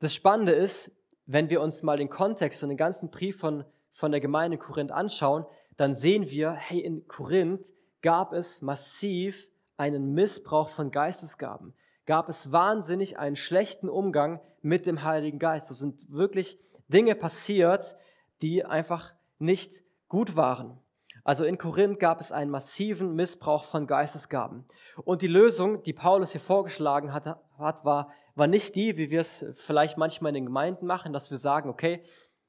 Das 0.00 0.14
Spannende 0.14 0.52
ist, 0.52 0.96
wenn 1.26 1.50
wir 1.50 1.60
uns 1.60 1.82
mal 1.82 1.98
den 1.98 2.08
Kontext 2.08 2.62
und 2.62 2.70
den 2.70 2.78
ganzen 2.78 3.10
Brief 3.10 3.38
von, 3.38 3.64
von 3.92 4.10
der 4.10 4.20
Gemeinde 4.20 4.56
in 4.56 4.62
Korinth 4.62 4.90
anschauen, 4.90 5.44
dann 5.76 5.94
sehen 5.94 6.28
wir, 6.30 6.52
hey, 6.52 6.80
in 6.80 7.06
Korinth 7.06 7.72
gab 8.02 8.32
es 8.32 8.62
massiv 8.62 9.48
einen 9.80 10.12
Missbrauch 10.12 10.68
von 10.68 10.90
Geistesgaben. 10.90 11.72
Gab 12.04 12.28
es 12.28 12.52
wahnsinnig 12.52 13.18
einen 13.18 13.34
schlechten 13.34 13.88
Umgang 13.88 14.40
mit 14.60 14.86
dem 14.86 15.02
Heiligen 15.02 15.38
Geist. 15.38 15.70
Es 15.70 15.78
sind 15.78 16.12
wirklich 16.12 16.58
Dinge 16.88 17.14
passiert, 17.14 17.96
die 18.42 18.62
einfach 18.64 19.14
nicht 19.38 19.82
gut 20.08 20.36
waren. 20.36 20.78
Also 21.24 21.44
in 21.44 21.56
Korinth 21.56 21.98
gab 21.98 22.20
es 22.20 22.30
einen 22.30 22.50
massiven 22.50 23.14
Missbrauch 23.14 23.64
von 23.64 23.86
Geistesgaben. 23.86 24.66
Und 25.04 25.22
die 25.22 25.28
Lösung, 25.28 25.82
die 25.82 25.94
Paulus 25.94 26.32
hier 26.32 26.40
vorgeschlagen 26.42 27.14
hat, 27.14 27.26
hat 27.58 27.84
war, 27.84 28.10
war 28.34 28.46
nicht 28.46 28.74
die, 28.74 28.98
wie 28.98 29.10
wir 29.10 29.20
es 29.20 29.46
vielleicht 29.54 29.96
manchmal 29.96 30.30
in 30.30 30.34
den 30.34 30.46
Gemeinden 30.46 30.84
machen, 30.84 31.14
dass 31.14 31.30
wir 31.30 31.38
sagen, 31.38 31.70
okay, 31.70 32.02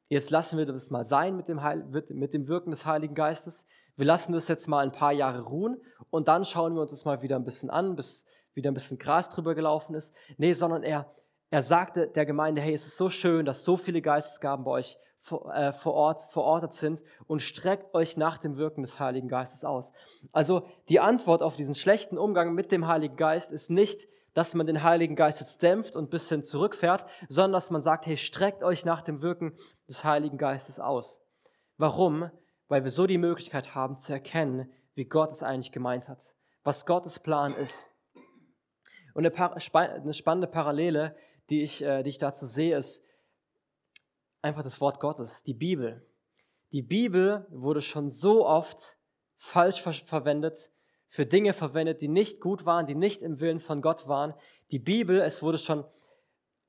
jetzt 0.09 0.31
lassen 0.31 0.57
wir 0.57 0.65
das 0.65 0.89
mal 0.89 1.05
sein 1.05 1.37
mit 1.37 1.47
dem, 1.47 1.61
Heil, 1.63 1.85
mit 2.09 2.33
dem 2.33 2.47
Wirken 2.47 2.71
des 2.71 2.85
Heiligen 2.85 3.15
Geistes. 3.15 3.67
Wir 3.95 4.05
lassen 4.05 4.33
das 4.33 4.47
jetzt 4.47 4.67
mal 4.67 4.79
ein 4.79 4.91
paar 4.91 5.11
Jahre 5.11 5.41
ruhen 5.41 5.81
und 6.09 6.27
dann 6.27 6.45
schauen 6.45 6.75
wir 6.75 6.81
uns 6.81 6.91
das 6.91 7.05
mal 7.05 7.21
wieder 7.21 7.35
ein 7.35 7.43
bisschen 7.43 7.69
an, 7.69 7.95
bis 7.95 8.25
wieder 8.53 8.71
ein 8.71 8.73
bisschen 8.73 8.97
Gras 8.97 9.29
drüber 9.29 9.55
gelaufen 9.55 9.95
ist. 9.95 10.13
Nee, 10.37 10.53
sondern 10.53 10.83
er, 10.83 11.13
er 11.49 11.61
sagte 11.61 12.07
der 12.07 12.25
Gemeinde, 12.25 12.61
hey, 12.61 12.73
es 12.73 12.85
ist 12.85 12.97
so 12.97 13.09
schön, 13.09 13.45
dass 13.45 13.63
so 13.63 13.77
viele 13.77 14.01
Geistesgaben 14.01 14.65
bei 14.65 14.71
euch 14.71 14.97
vor, 15.19 15.53
äh, 15.53 15.71
vor 15.71 15.93
Ort 15.93 16.29
verortet 16.31 16.73
sind 16.73 17.03
und 17.27 17.41
streckt 17.41 17.93
euch 17.93 18.17
nach 18.17 18.37
dem 18.37 18.57
Wirken 18.57 18.81
des 18.81 18.99
Heiligen 18.99 19.27
Geistes 19.27 19.63
aus. 19.63 19.93
Also 20.31 20.67
die 20.89 20.99
Antwort 20.99 21.43
auf 21.43 21.55
diesen 21.55 21.75
schlechten 21.75 22.17
Umgang 22.17 22.53
mit 22.53 22.71
dem 22.71 22.87
Heiligen 22.87 23.15
Geist 23.15 23.51
ist 23.51 23.69
nicht 23.69 24.07
dass 24.33 24.55
man 24.55 24.65
den 24.65 24.83
Heiligen 24.83 25.15
Geist 25.15 25.39
jetzt 25.39 25.61
dämpft 25.61 25.95
und 25.95 26.05
ein 26.05 26.09
bisschen 26.09 26.43
zurückfährt, 26.43 27.05
sondern 27.27 27.53
dass 27.53 27.71
man 27.71 27.81
sagt, 27.81 28.05
hey, 28.05 28.17
streckt 28.17 28.63
euch 28.63 28.85
nach 28.85 29.01
dem 29.01 29.21
Wirken 29.21 29.53
des 29.87 30.03
Heiligen 30.03 30.37
Geistes 30.37 30.79
aus. 30.79 31.21
Warum? 31.77 32.31
Weil 32.71 32.85
wir 32.85 32.89
so 32.89 33.05
die 33.05 33.17
Möglichkeit 33.17 33.75
haben 33.75 33.97
zu 33.97 34.13
erkennen, 34.13 34.71
wie 34.93 35.03
Gott 35.03 35.29
es 35.29 35.43
eigentlich 35.43 35.73
gemeint 35.73 36.07
hat, 36.07 36.33
was 36.63 36.85
Gottes 36.85 37.19
Plan 37.19 37.53
ist. 37.53 37.91
Und 39.13 39.25
eine 39.25 40.13
spannende 40.13 40.47
Parallele, 40.47 41.13
die 41.49 41.63
ich, 41.63 41.83
äh, 41.83 42.01
die 42.01 42.11
ich 42.11 42.17
dazu 42.17 42.45
sehe, 42.45 42.77
ist 42.77 43.03
einfach 44.41 44.63
das 44.63 44.79
Wort 44.79 45.01
Gottes, 45.01 45.43
die 45.43 45.53
Bibel. 45.53 46.07
Die 46.71 46.81
Bibel 46.81 47.45
wurde 47.49 47.81
schon 47.81 48.09
so 48.09 48.47
oft 48.47 48.95
falsch 49.37 49.81
verwendet, 49.81 50.71
für 51.09 51.25
Dinge 51.25 51.51
verwendet, 51.51 51.99
die 51.99 52.07
nicht 52.07 52.39
gut 52.39 52.65
waren, 52.65 52.85
die 52.85 52.95
nicht 52.95 53.21
im 53.21 53.41
Willen 53.41 53.59
von 53.59 53.81
Gott 53.81 54.07
waren. 54.07 54.33
Die 54.71 54.79
Bibel, 54.79 55.19
es 55.19 55.43
wurde 55.43 55.57
schon 55.57 55.83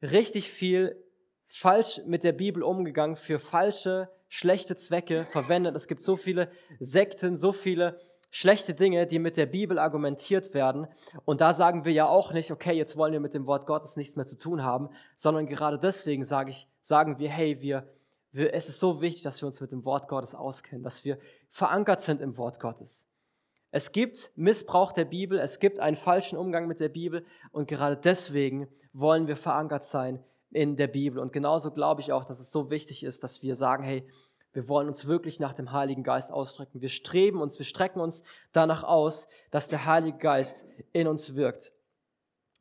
richtig 0.02 0.50
viel 0.50 1.00
falsch 1.46 2.00
mit 2.06 2.24
der 2.24 2.32
Bibel 2.32 2.64
umgegangen, 2.64 3.14
für 3.14 3.38
falsche, 3.38 4.10
schlechte 4.32 4.76
Zwecke 4.76 5.26
verwendet. 5.26 5.76
Es 5.76 5.86
gibt 5.86 6.02
so 6.02 6.16
viele 6.16 6.50
Sekten, 6.80 7.36
so 7.36 7.52
viele 7.52 8.00
schlechte 8.30 8.72
Dinge, 8.72 9.06
die 9.06 9.18
mit 9.18 9.36
der 9.36 9.44
Bibel 9.44 9.78
argumentiert 9.78 10.54
werden. 10.54 10.86
Und 11.26 11.42
da 11.42 11.52
sagen 11.52 11.84
wir 11.84 11.92
ja 11.92 12.06
auch 12.06 12.32
nicht, 12.32 12.50
okay, 12.50 12.72
jetzt 12.72 12.96
wollen 12.96 13.12
wir 13.12 13.20
mit 13.20 13.34
dem 13.34 13.44
Wort 13.44 13.66
Gottes 13.66 13.98
nichts 13.98 14.16
mehr 14.16 14.24
zu 14.24 14.38
tun 14.38 14.62
haben, 14.62 14.88
sondern 15.16 15.46
gerade 15.46 15.78
deswegen 15.78 16.24
sage 16.24 16.48
ich, 16.48 16.66
sagen 16.80 17.18
wir, 17.18 17.28
hey, 17.28 17.60
wir, 17.60 17.86
wir, 18.30 18.54
es 18.54 18.70
ist 18.70 18.80
so 18.80 19.02
wichtig, 19.02 19.22
dass 19.22 19.42
wir 19.42 19.48
uns 19.48 19.60
mit 19.60 19.70
dem 19.70 19.84
Wort 19.84 20.08
Gottes 20.08 20.34
auskennen, 20.34 20.82
dass 20.82 21.04
wir 21.04 21.18
verankert 21.50 22.00
sind 22.00 22.22
im 22.22 22.38
Wort 22.38 22.58
Gottes. 22.58 23.10
Es 23.70 23.92
gibt 23.92 24.30
Missbrauch 24.34 24.94
der 24.94 25.04
Bibel, 25.04 25.38
es 25.38 25.60
gibt 25.60 25.78
einen 25.78 25.96
falschen 25.96 26.38
Umgang 26.38 26.66
mit 26.66 26.80
der 26.80 26.88
Bibel 26.88 27.26
und 27.50 27.68
gerade 27.68 27.98
deswegen 27.98 28.66
wollen 28.94 29.26
wir 29.26 29.36
verankert 29.36 29.84
sein 29.84 30.24
in 30.52 30.76
der 30.76 30.86
Bibel. 30.86 31.18
Und 31.20 31.32
genauso 31.32 31.70
glaube 31.70 32.00
ich 32.00 32.12
auch, 32.12 32.24
dass 32.24 32.40
es 32.40 32.52
so 32.52 32.70
wichtig 32.70 33.04
ist, 33.04 33.24
dass 33.24 33.42
wir 33.42 33.54
sagen, 33.54 33.84
hey, 33.84 34.06
wir 34.52 34.68
wollen 34.68 34.88
uns 34.88 35.06
wirklich 35.06 35.40
nach 35.40 35.54
dem 35.54 35.72
Heiligen 35.72 36.02
Geist 36.02 36.30
ausstrecken. 36.30 36.80
Wir 36.80 36.90
streben 36.90 37.40
uns, 37.40 37.58
wir 37.58 37.64
strecken 37.64 38.00
uns 38.00 38.22
danach 38.52 38.84
aus, 38.84 39.28
dass 39.50 39.68
der 39.68 39.86
Heilige 39.86 40.18
Geist 40.18 40.66
in 40.92 41.08
uns 41.08 41.34
wirkt. 41.34 41.72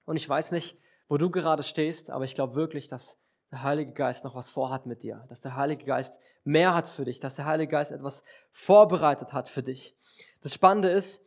Und 0.06 0.16
ich 0.16 0.28
weiß 0.28 0.52
nicht, 0.54 0.78
wo 1.10 1.18
du 1.18 1.30
gerade 1.30 1.64
stehst, 1.64 2.10
aber 2.10 2.24
ich 2.24 2.36
glaube 2.36 2.56
wirklich, 2.56 2.88
dass 2.88 3.18
der 3.52 3.64
Heilige 3.64 3.92
Geist 3.92 4.24
noch 4.24 4.36
was 4.36 4.50
vorhat 4.50 4.86
mit 4.86 5.04
dir, 5.04 5.26
dass 5.28 5.42
der 5.42 5.58
Heilige 5.58 5.84
Geist 5.84 6.20
mehr 6.46 6.74
hat 6.74 6.88
für 6.88 7.04
dich, 7.04 7.20
dass 7.20 7.36
der 7.36 7.46
Heilige 7.46 7.72
Geist 7.72 7.92
etwas 7.92 8.24
vorbereitet 8.54 9.34
hat 9.34 9.50
für 9.50 9.62
dich. 9.62 9.96
Das 10.42 10.54
Spannende 10.54 10.90
ist, 10.90 11.22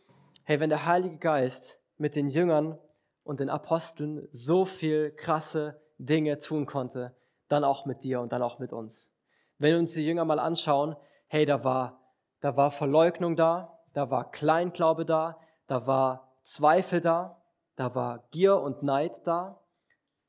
hey, 0.44 0.58
wenn 0.58 0.70
der 0.70 0.86
Heilige 0.86 1.18
Geist 1.18 1.78
mit 1.98 2.16
den 2.16 2.28
Jüngern 2.28 2.78
und 3.22 3.40
den 3.40 3.50
Aposteln 3.50 4.26
so 4.30 4.64
viel 4.64 5.10
krasse 5.10 5.80
Dinge 5.98 6.38
tun 6.38 6.66
konnte, 6.66 7.16
dann 7.48 7.64
auch 7.64 7.86
mit 7.86 8.04
dir 8.04 8.20
und 8.20 8.32
dann 8.32 8.42
auch 8.42 8.58
mit 8.58 8.72
uns. 8.72 9.12
Wenn 9.58 9.72
wir 9.72 9.78
uns 9.78 9.92
die 9.92 10.04
Jünger 10.04 10.24
mal 10.24 10.38
anschauen, 10.38 10.96
hey, 11.28 11.46
da 11.46 11.64
war, 11.64 12.00
da 12.40 12.56
war 12.56 12.70
Verleugnung 12.70 13.36
da, 13.36 13.78
da 13.92 14.10
war 14.10 14.30
Kleinglaube 14.30 15.04
da, 15.06 15.38
da 15.66 15.86
war 15.86 16.32
Zweifel 16.42 17.00
da, 17.00 17.42
da 17.76 17.94
war 17.94 18.28
Gier 18.30 18.60
und 18.60 18.82
Neid 18.82 19.26
da, 19.26 19.60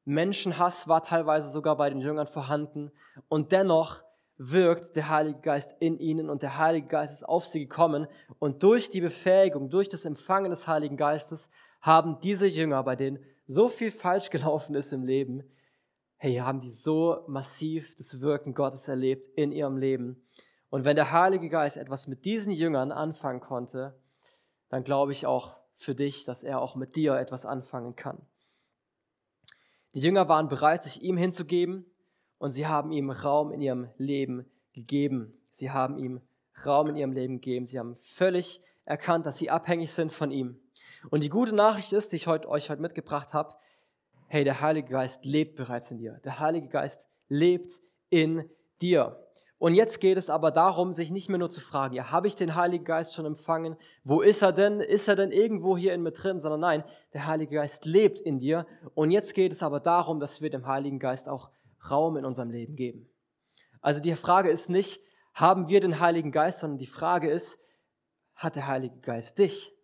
Menschenhass 0.05 0.87
war 0.87 1.01
teilweise 1.01 1.49
sogar 1.49 1.77
bei 1.77 1.89
den 1.89 1.99
Jüngern 1.99 2.27
vorhanden 2.27 2.91
und 3.27 3.51
dennoch 3.51 4.03
wirkt 4.37 4.95
der 4.95 5.09
Heilige 5.09 5.39
Geist 5.39 5.75
in 5.79 5.97
ihnen 5.97 6.29
und 6.29 6.43
der 6.43 6.57
Heilige 6.57 6.87
Geist 6.87 7.13
ist 7.13 7.23
auf 7.23 7.45
sie 7.45 7.61
gekommen. 7.61 8.07
Und 8.37 8.63
durch 8.63 8.89
die 8.89 9.01
Befähigung, 9.01 9.69
durch 9.69 9.89
das 9.89 10.05
Empfangen 10.05 10.49
des 10.49 10.67
Heiligen 10.67 10.97
Geistes 10.97 11.49
haben 11.81 12.19
diese 12.19 12.47
Jünger, 12.47 12.83
bei 12.83 12.95
denen 12.95 13.23
so 13.45 13.69
viel 13.69 13.91
falsch 13.91 14.29
gelaufen 14.29 14.75
ist 14.75 14.91
im 14.91 15.03
Leben, 15.03 15.43
hey, 16.17 16.35
haben 16.35 16.61
die 16.61 16.69
so 16.69 17.23
massiv 17.27 17.95
das 17.95 18.21
Wirken 18.21 18.53
Gottes 18.53 18.87
erlebt 18.87 19.27
in 19.35 19.51
ihrem 19.51 19.77
Leben. 19.77 20.25
Und 20.69 20.83
wenn 20.83 20.95
der 20.95 21.11
Heilige 21.11 21.49
Geist 21.49 21.77
etwas 21.77 22.07
mit 22.07 22.25
diesen 22.25 22.51
Jüngern 22.51 22.91
anfangen 22.91 23.39
konnte, 23.41 23.99
dann 24.69 24.83
glaube 24.83 25.11
ich 25.11 25.25
auch 25.25 25.57
für 25.75 25.93
dich, 25.93 26.25
dass 26.25 26.43
er 26.43 26.61
auch 26.61 26.75
mit 26.75 26.95
dir 26.95 27.15
etwas 27.15 27.45
anfangen 27.45 27.95
kann. 27.95 28.25
Die 29.93 30.01
Jünger 30.01 30.27
waren 30.27 30.49
bereit, 30.49 30.83
sich 30.83 31.01
ihm 31.01 31.17
hinzugeben, 31.17 31.85
und 32.37 32.51
sie 32.51 32.67
haben 32.67 32.91
ihm 32.91 33.09
Raum 33.09 33.51
in 33.51 33.61
ihrem 33.61 33.89
Leben 33.97 34.45
gegeben. 34.73 35.33
Sie 35.51 35.71
haben 35.71 35.97
ihm 35.97 36.21
Raum 36.65 36.89
in 36.89 36.95
ihrem 36.95 37.13
Leben 37.13 37.35
gegeben. 37.35 37.65
Sie 37.65 37.79
haben 37.79 37.97
völlig 38.01 38.61
erkannt, 38.83 39.25
dass 39.25 39.37
sie 39.37 39.49
abhängig 39.49 39.91
sind 39.91 40.11
von 40.11 40.31
ihm. 40.31 40.59
Und 41.09 41.23
die 41.23 41.29
gute 41.29 41.53
Nachricht 41.53 41.93
ist, 41.93 42.11
die 42.11 42.17
ich 42.17 42.27
heute, 42.27 42.47
euch 42.49 42.69
heute 42.69 42.81
mitgebracht 42.81 43.33
habe, 43.33 43.55
hey, 44.27 44.43
der 44.43 44.61
Heilige 44.61 44.89
Geist 44.89 45.25
lebt 45.25 45.55
bereits 45.55 45.91
in 45.91 45.97
dir. 45.97 46.19
Der 46.23 46.39
Heilige 46.39 46.67
Geist 46.67 47.07
lebt 47.27 47.73
in 48.09 48.49
dir. 48.81 49.21
Und 49.57 49.73
jetzt 49.73 50.01
geht 50.01 50.17
es 50.17 50.29
aber 50.29 50.51
darum, 50.51 50.91
sich 50.91 51.11
nicht 51.11 51.29
mehr 51.29 51.37
nur 51.37 51.49
zu 51.49 51.61
fragen, 51.61 51.95
ja, 51.95 52.11
habe 52.11 52.27
ich 52.27 52.35
den 52.35 52.55
Heiligen 52.55 52.83
Geist 52.83 53.15
schon 53.15 53.25
empfangen? 53.25 53.77
Wo 54.03 54.21
ist 54.21 54.41
er 54.41 54.51
denn? 54.51 54.81
Ist 54.81 55.07
er 55.07 55.15
denn 55.15 55.31
irgendwo 55.31 55.77
hier 55.77 55.93
in 55.93 56.03
mir 56.03 56.11
drin? 56.11 56.39
Sondern 56.39 56.59
nein, 56.59 56.83
der 57.13 57.25
Heilige 57.25 57.55
Geist 57.55 57.85
lebt 57.85 58.19
in 58.19 58.39
dir. 58.39 58.67
Und 58.93 59.11
jetzt 59.11 59.33
geht 59.33 59.53
es 59.53 59.63
aber 59.63 59.79
darum, 59.79 60.19
dass 60.19 60.41
wir 60.41 60.49
dem 60.49 60.67
Heiligen 60.67 60.99
Geist 60.99 61.29
auch 61.29 61.49
Raum 61.89 62.17
in 62.17 62.25
unserem 62.25 62.49
Leben 62.49 62.75
geben. 62.75 63.09
Also 63.81 64.01
die 64.01 64.15
Frage 64.15 64.49
ist 64.49 64.69
nicht, 64.69 65.01
haben 65.33 65.67
wir 65.67 65.79
den 65.79 65.99
Heiligen 65.99 66.31
Geist, 66.31 66.59
sondern 66.59 66.79
die 66.79 66.85
Frage 66.85 67.29
ist, 67.29 67.59
hat 68.35 68.55
der 68.55 68.67
Heilige 68.67 68.99
Geist 68.99 69.37
dich? 69.37 69.74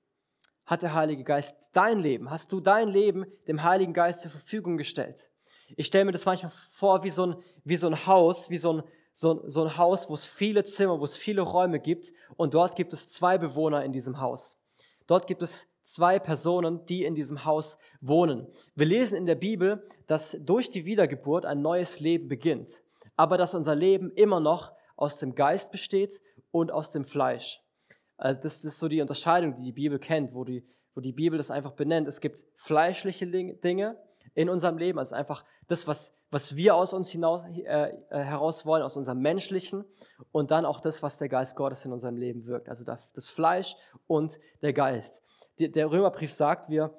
Hat 0.71 0.83
der 0.83 0.93
Heilige 0.93 1.25
Geist 1.25 1.71
dein 1.73 1.99
Leben? 1.99 2.29
Hast 2.29 2.53
du 2.53 2.61
dein 2.61 2.87
Leben 2.87 3.25
dem 3.45 3.61
Heiligen 3.61 3.91
Geist 3.91 4.21
zur 4.21 4.31
Verfügung 4.31 4.77
gestellt? 4.77 5.29
Ich 5.75 5.87
stelle 5.87 6.05
mir 6.05 6.13
das 6.13 6.25
manchmal 6.25 6.53
vor 6.71 7.03
wie 7.03 7.09
so 7.09 7.25
ein, 7.25 7.35
wie 7.65 7.75
so 7.75 7.87
ein 7.87 8.05
Haus, 8.07 8.49
wie 8.49 8.55
so 8.55 8.75
ein, 8.75 8.83
so, 9.11 9.43
so 9.49 9.65
ein 9.65 9.77
Haus, 9.77 10.09
wo 10.09 10.13
es 10.13 10.23
viele 10.23 10.63
Zimmer, 10.63 10.97
wo 10.97 11.03
es 11.03 11.17
viele 11.17 11.41
Räume 11.41 11.81
gibt 11.81 12.13
und 12.37 12.53
dort 12.53 12.77
gibt 12.77 12.93
es 12.93 13.09
zwei 13.09 13.37
Bewohner 13.37 13.83
in 13.83 13.91
diesem 13.91 14.21
Haus. 14.21 14.57
Dort 15.07 15.27
gibt 15.27 15.41
es 15.41 15.67
zwei 15.83 16.19
Personen, 16.19 16.85
die 16.85 17.03
in 17.03 17.15
diesem 17.15 17.43
Haus 17.43 17.77
wohnen. 17.99 18.47
Wir 18.73 18.85
lesen 18.85 19.17
in 19.17 19.25
der 19.25 19.35
Bibel, 19.35 19.85
dass 20.07 20.37
durch 20.39 20.69
die 20.69 20.85
Wiedergeburt 20.85 21.45
ein 21.45 21.61
neues 21.61 21.99
Leben 21.99 22.29
beginnt, 22.29 22.81
aber 23.17 23.37
dass 23.37 23.53
unser 23.53 23.75
Leben 23.75 24.09
immer 24.11 24.39
noch 24.39 24.71
aus 24.95 25.17
dem 25.17 25.35
Geist 25.35 25.69
besteht 25.69 26.21
und 26.49 26.71
aus 26.71 26.91
dem 26.91 27.03
Fleisch. 27.03 27.60
Also 28.21 28.39
das 28.39 28.63
ist 28.63 28.79
so 28.79 28.87
die 28.87 29.01
Unterscheidung, 29.01 29.55
die 29.55 29.63
die 29.63 29.71
Bibel 29.71 29.97
kennt, 29.97 30.35
wo 30.35 30.43
die, 30.43 30.63
wo 30.93 31.01
die 31.01 31.11
Bibel 31.11 31.37
das 31.37 31.49
einfach 31.49 31.71
benennt. 31.71 32.07
Es 32.07 32.21
gibt 32.21 32.43
fleischliche 32.55 33.25
Dinge 33.25 33.97
in 34.35 34.47
unserem 34.47 34.77
Leben, 34.77 34.99
also 34.99 35.15
einfach 35.15 35.43
das, 35.67 35.87
was, 35.87 36.15
was 36.29 36.55
wir 36.55 36.75
aus 36.75 36.93
uns 36.93 37.09
hinaus, 37.09 37.43
äh, 37.55 37.63
äh, 37.63 37.93
heraus 38.09 38.63
wollen, 38.63 38.83
aus 38.83 38.95
unserem 38.95 39.21
Menschlichen. 39.21 39.85
Und 40.31 40.51
dann 40.51 40.65
auch 40.65 40.81
das, 40.81 41.01
was 41.01 41.17
der 41.17 41.29
Geist 41.29 41.55
Gottes 41.55 41.83
in 41.83 41.91
unserem 41.91 42.15
Leben 42.15 42.45
wirkt, 42.45 42.69
also 42.69 42.83
das 42.83 43.31
Fleisch 43.31 43.75
und 44.05 44.39
der 44.61 44.73
Geist. 44.73 45.23
Der 45.57 45.89
Römerbrief 45.89 46.31
sagt, 46.31 46.69
wir, 46.69 46.93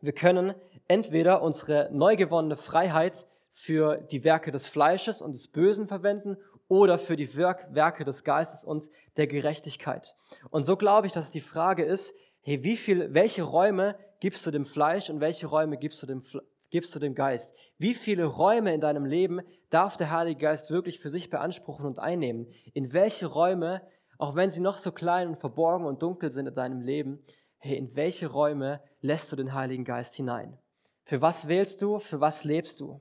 wir 0.00 0.14
können 0.14 0.54
entweder 0.88 1.42
unsere 1.42 1.90
neu 1.92 2.16
gewonnene 2.16 2.56
Freiheit 2.56 3.26
für 3.52 3.98
die 4.10 4.24
Werke 4.24 4.52
des 4.52 4.66
Fleisches 4.66 5.20
und 5.20 5.32
des 5.32 5.48
Bösen 5.48 5.86
verwenden 5.86 6.38
oder 6.70 6.98
für 6.98 7.16
die 7.16 7.36
Werke 7.36 8.04
des 8.04 8.22
Geistes 8.22 8.64
und 8.64 8.88
der 9.16 9.26
Gerechtigkeit. 9.26 10.14
Und 10.50 10.64
so 10.64 10.76
glaube 10.76 11.08
ich, 11.08 11.12
dass 11.12 11.32
die 11.32 11.40
Frage 11.40 11.84
ist, 11.84 12.14
hey, 12.42 12.62
wie 12.62 12.76
viel, 12.76 13.12
welche 13.12 13.42
Räume 13.42 13.96
gibst 14.20 14.46
du 14.46 14.52
dem 14.52 14.64
Fleisch 14.64 15.10
und 15.10 15.20
welche 15.20 15.48
Räume 15.48 15.78
gibst 15.78 16.00
du 16.00 16.06
dem, 16.06 16.22
gibst 16.70 16.94
du 16.94 17.00
dem 17.00 17.16
Geist? 17.16 17.52
Wie 17.76 17.92
viele 17.92 18.24
Räume 18.24 18.72
in 18.72 18.80
deinem 18.80 19.04
Leben 19.04 19.40
darf 19.70 19.96
der 19.96 20.12
Heilige 20.12 20.42
Geist 20.42 20.70
wirklich 20.70 21.00
für 21.00 21.10
sich 21.10 21.28
beanspruchen 21.28 21.86
und 21.86 21.98
einnehmen? 21.98 22.46
In 22.72 22.92
welche 22.92 23.26
Räume, 23.26 23.82
auch 24.16 24.36
wenn 24.36 24.48
sie 24.48 24.60
noch 24.60 24.78
so 24.78 24.92
klein 24.92 25.26
und 25.26 25.38
verborgen 25.38 25.86
und 25.86 26.02
dunkel 26.02 26.30
sind 26.30 26.46
in 26.46 26.54
deinem 26.54 26.82
Leben, 26.82 27.18
hey, 27.58 27.76
in 27.76 27.96
welche 27.96 28.28
Räume 28.28 28.80
lässt 29.00 29.32
du 29.32 29.36
den 29.36 29.54
Heiligen 29.54 29.84
Geist 29.84 30.14
hinein? 30.14 30.56
Für 31.02 31.20
was 31.20 31.48
wählst 31.48 31.82
du? 31.82 31.98
Für 31.98 32.20
was 32.20 32.44
lebst 32.44 32.78
du? 32.78 33.00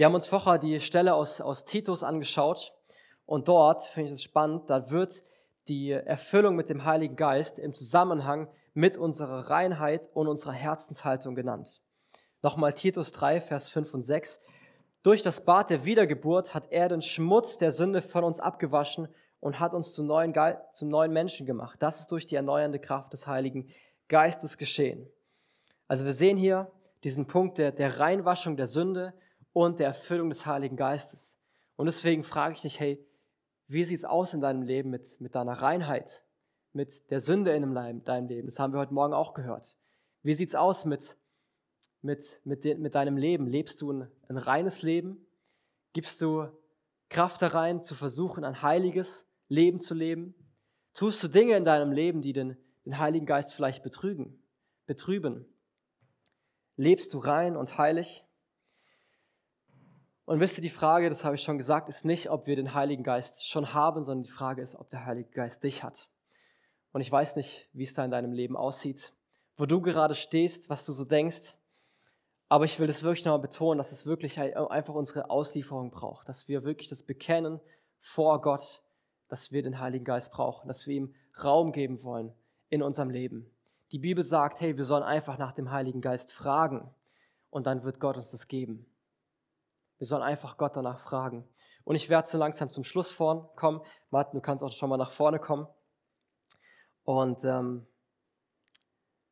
Wir 0.00 0.06
haben 0.06 0.14
uns 0.14 0.28
vorher 0.28 0.56
die 0.56 0.80
Stelle 0.80 1.12
aus, 1.12 1.42
aus 1.42 1.66
Titus 1.66 2.02
angeschaut 2.02 2.72
und 3.26 3.48
dort, 3.48 3.82
finde 3.82 4.06
ich 4.06 4.14
es 4.14 4.22
spannend, 4.22 4.70
da 4.70 4.90
wird 4.90 5.22
die 5.68 5.90
Erfüllung 5.90 6.56
mit 6.56 6.70
dem 6.70 6.86
Heiligen 6.86 7.16
Geist 7.16 7.58
im 7.58 7.74
Zusammenhang 7.74 8.48
mit 8.72 8.96
unserer 8.96 9.50
Reinheit 9.50 10.08
und 10.14 10.26
unserer 10.26 10.54
Herzenshaltung 10.54 11.34
genannt. 11.34 11.82
Nochmal 12.40 12.72
Titus 12.72 13.12
3, 13.12 13.42
Vers 13.42 13.68
5 13.68 13.92
und 13.92 14.00
6. 14.00 14.40
Durch 15.02 15.20
das 15.20 15.44
Bad 15.44 15.68
der 15.68 15.84
Wiedergeburt 15.84 16.54
hat 16.54 16.72
er 16.72 16.88
den 16.88 17.02
Schmutz 17.02 17.58
der 17.58 17.70
Sünde 17.70 18.00
von 18.00 18.24
uns 18.24 18.40
abgewaschen 18.40 19.06
und 19.38 19.60
hat 19.60 19.74
uns 19.74 19.92
zu 19.92 20.02
neuen, 20.02 20.32
zu 20.72 20.86
neuen 20.86 21.12
Menschen 21.12 21.44
gemacht. 21.44 21.76
Das 21.78 22.00
ist 22.00 22.10
durch 22.10 22.24
die 22.24 22.36
erneuernde 22.36 22.78
Kraft 22.78 23.12
des 23.12 23.26
Heiligen 23.26 23.68
Geistes 24.08 24.56
geschehen. 24.56 25.10
Also 25.88 26.06
wir 26.06 26.12
sehen 26.12 26.38
hier 26.38 26.72
diesen 27.04 27.26
Punkt 27.26 27.58
der, 27.58 27.70
der 27.70 28.00
Reinwaschung 28.00 28.56
der 28.56 28.66
Sünde 28.66 29.12
und 29.52 29.80
der 29.80 29.88
Erfüllung 29.88 30.28
des 30.28 30.46
Heiligen 30.46 30.76
Geistes. 30.76 31.38
Und 31.76 31.86
deswegen 31.86 32.22
frage 32.22 32.54
ich 32.54 32.62
dich, 32.62 32.78
hey, 32.80 33.04
wie 33.66 33.84
sieht 33.84 33.98
es 33.98 34.04
aus 34.04 34.34
in 34.34 34.40
deinem 34.40 34.62
Leben 34.62 34.90
mit, 34.90 35.20
mit 35.20 35.34
deiner 35.34 35.52
Reinheit, 35.52 36.24
mit 36.72 37.10
der 37.10 37.20
Sünde 37.20 37.54
in 37.54 37.74
deinem 38.04 38.26
Leben? 38.26 38.46
Das 38.46 38.58
haben 38.58 38.72
wir 38.72 38.80
heute 38.80 38.94
Morgen 38.94 39.14
auch 39.14 39.32
gehört. 39.34 39.76
Wie 40.22 40.34
sieht 40.34 40.50
es 40.50 40.54
aus 40.54 40.84
mit, 40.84 41.16
mit, 42.02 42.40
mit, 42.44 42.64
de, 42.64 42.74
mit 42.76 42.94
deinem 42.94 43.16
Leben? 43.16 43.46
Lebst 43.46 43.80
du 43.80 43.92
ein, 43.92 44.10
ein 44.28 44.36
reines 44.36 44.82
Leben? 44.82 45.24
Gibst 45.92 46.20
du 46.20 46.48
Kraft 47.08 47.42
da 47.42 47.48
rein, 47.48 47.80
zu 47.80 47.94
versuchen, 47.94 48.44
ein 48.44 48.62
heiliges 48.62 49.28
Leben 49.48 49.78
zu 49.78 49.94
leben? 49.94 50.34
Tust 50.92 51.22
du 51.22 51.28
Dinge 51.28 51.56
in 51.56 51.64
deinem 51.64 51.92
Leben, 51.92 52.22
die 52.22 52.32
den, 52.32 52.56
den 52.84 52.98
Heiligen 52.98 53.26
Geist 53.26 53.54
vielleicht 53.54 53.82
betrügen, 53.82 54.42
betrüben? 54.86 55.46
Lebst 56.76 57.14
du 57.14 57.18
rein 57.18 57.56
und 57.56 57.78
heilig? 57.78 58.24
Und 60.30 60.38
wisst 60.38 60.56
ihr, 60.58 60.62
die 60.62 60.70
Frage, 60.70 61.08
das 61.08 61.24
habe 61.24 61.34
ich 61.34 61.42
schon 61.42 61.58
gesagt, 61.58 61.88
ist 61.88 62.04
nicht, 62.04 62.30
ob 62.30 62.46
wir 62.46 62.54
den 62.54 62.72
Heiligen 62.72 63.02
Geist 63.02 63.48
schon 63.48 63.74
haben, 63.74 64.04
sondern 64.04 64.22
die 64.22 64.30
Frage 64.30 64.62
ist, 64.62 64.76
ob 64.76 64.88
der 64.88 65.04
Heilige 65.04 65.28
Geist 65.30 65.64
dich 65.64 65.82
hat. 65.82 66.08
Und 66.92 67.00
ich 67.00 67.10
weiß 67.10 67.34
nicht, 67.34 67.68
wie 67.72 67.82
es 67.82 67.94
da 67.94 68.04
in 68.04 68.12
deinem 68.12 68.30
Leben 68.30 68.56
aussieht, 68.56 69.12
wo 69.56 69.66
du 69.66 69.80
gerade 69.80 70.14
stehst, 70.14 70.70
was 70.70 70.86
du 70.86 70.92
so 70.92 71.04
denkst. 71.04 71.56
Aber 72.48 72.64
ich 72.64 72.78
will 72.78 72.86
das 72.86 73.02
wirklich 73.02 73.24
nochmal 73.24 73.40
betonen, 73.40 73.78
dass 73.78 73.90
es 73.90 74.06
wirklich 74.06 74.38
einfach 74.38 74.94
unsere 74.94 75.30
Auslieferung 75.30 75.90
braucht, 75.90 76.28
dass 76.28 76.46
wir 76.46 76.62
wirklich 76.62 76.86
das 76.86 77.02
bekennen 77.02 77.58
vor 77.98 78.40
Gott, 78.40 78.82
dass 79.26 79.50
wir 79.50 79.64
den 79.64 79.80
Heiligen 79.80 80.04
Geist 80.04 80.30
brauchen, 80.30 80.68
dass 80.68 80.86
wir 80.86 80.94
ihm 80.94 81.12
Raum 81.42 81.72
geben 81.72 82.04
wollen 82.04 82.32
in 82.68 82.84
unserem 82.84 83.10
Leben. 83.10 83.50
Die 83.90 83.98
Bibel 83.98 84.22
sagt, 84.22 84.60
hey, 84.60 84.76
wir 84.76 84.84
sollen 84.84 85.02
einfach 85.02 85.38
nach 85.38 85.50
dem 85.50 85.72
Heiligen 85.72 86.00
Geist 86.00 86.32
fragen 86.32 86.88
und 87.50 87.66
dann 87.66 87.82
wird 87.82 87.98
Gott 87.98 88.14
uns 88.14 88.30
das 88.30 88.46
geben. 88.46 88.86
Wir 90.00 90.06
sollen 90.06 90.22
einfach 90.22 90.56
Gott 90.56 90.76
danach 90.76 90.98
fragen. 90.98 91.46
Und 91.84 91.94
ich 91.94 92.08
werde 92.08 92.26
so 92.26 92.38
langsam 92.38 92.70
zum 92.70 92.84
Schluss 92.84 93.12
vorn 93.12 93.46
kommen. 93.54 93.82
Martin, 94.08 94.38
du 94.38 94.40
kannst 94.40 94.64
auch 94.64 94.72
schon 94.72 94.88
mal 94.88 94.96
nach 94.96 95.12
vorne 95.12 95.38
kommen. 95.38 95.68
Und 97.04 97.44
ähm, 97.44 97.86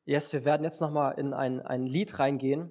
yes, 0.05 0.31
wir 0.35 0.45
werden 0.45 0.65
jetzt 0.65 0.83
nochmal 0.83 1.19
in 1.19 1.33
ein, 1.33 1.63
ein 1.63 1.87
Lied 1.87 2.19
reingehen. 2.19 2.71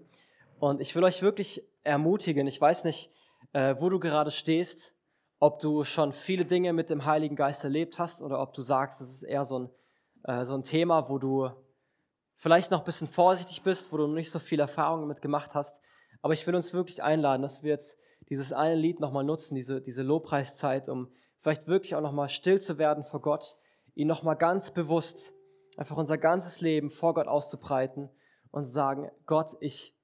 Und 0.59 0.79
ich 0.79 0.95
will 0.95 1.03
euch 1.03 1.23
wirklich 1.23 1.63
ermutigen. 1.83 2.45
Ich 2.45 2.61
weiß 2.61 2.83
nicht, 2.83 3.11
äh, 3.53 3.75
wo 3.79 3.89
du 3.89 3.99
gerade 3.99 4.29
stehst, 4.29 4.95
ob 5.39 5.59
du 5.59 5.83
schon 5.83 6.13
viele 6.13 6.45
Dinge 6.45 6.73
mit 6.73 6.91
dem 6.91 7.03
Heiligen 7.03 7.35
Geist 7.35 7.63
erlebt 7.63 7.97
hast 7.97 8.21
oder 8.21 8.39
ob 8.41 8.53
du 8.53 8.61
sagst, 8.61 9.01
das 9.01 9.09
ist 9.09 9.23
eher 9.23 9.43
so 9.43 9.59
ein, 9.59 9.69
äh, 10.23 10.45
so 10.45 10.53
ein 10.53 10.63
Thema, 10.63 11.09
wo 11.09 11.17
du 11.17 11.49
vielleicht 12.35 12.69
noch 12.69 12.79
ein 12.79 12.85
bisschen 12.85 13.07
vorsichtig 13.07 13.63
bist, 13.63 13.91
wo 13.91 13.97
du 13.97 14.05
noch 14.05 14.13
nicht 14.13 14.29
so 14.29 14.37
viel 14.37 14.59
Erfahrung 14.59 15.01
damit 15.01 15.21
gemacht 15.23 15.55
hast. 15.55 15.81
Aber 16.21 16.33
ich 16.33 16.45
will 16.45 16.55
uns 16.55 16.73
wirklich 16.73 17.03
einladen, 17.03 17.41
dass 17.41 17.63
wir 17.63 17.71
jetzt 17.71 17.97
dieses 18.29 18.53
eine 18.53 18.75
Lied 18.75 18.99
nochmal 18.99 19.23
nutzen, 19.23 19.55
diese, 19.55 19.81
diese 19.81 20.03
Lobpreiszeit, 20.03 20.89
um 20.89 21.09
vielleicht 21.39 21.67
wirklich 21.67 21.95
auch 21.95 22.01
nochmal 22.01 22.29
still 22.29 22.59
zu 22.59 22.77
werden 22.77 23.03
vor 23.03 23.21
Gott, 23.21 23.55
ihn 23.95 24.07
nochmal 24.07 24.35
ganz 24.35 24.71
bewusst, 24.71 25.33
einfach 25.77 25.97
unser 25.97 26.17
ganzes 26.17 26.61
Leben 26.61 26.89
vor 26.89 27.13
Gott 27.13 27.27
auszubreiten 27.27 28.09
und 28.51 28.65
sagen, 28.65 29.09
Gott, 29.25 29.51
ich, 29.59 29.95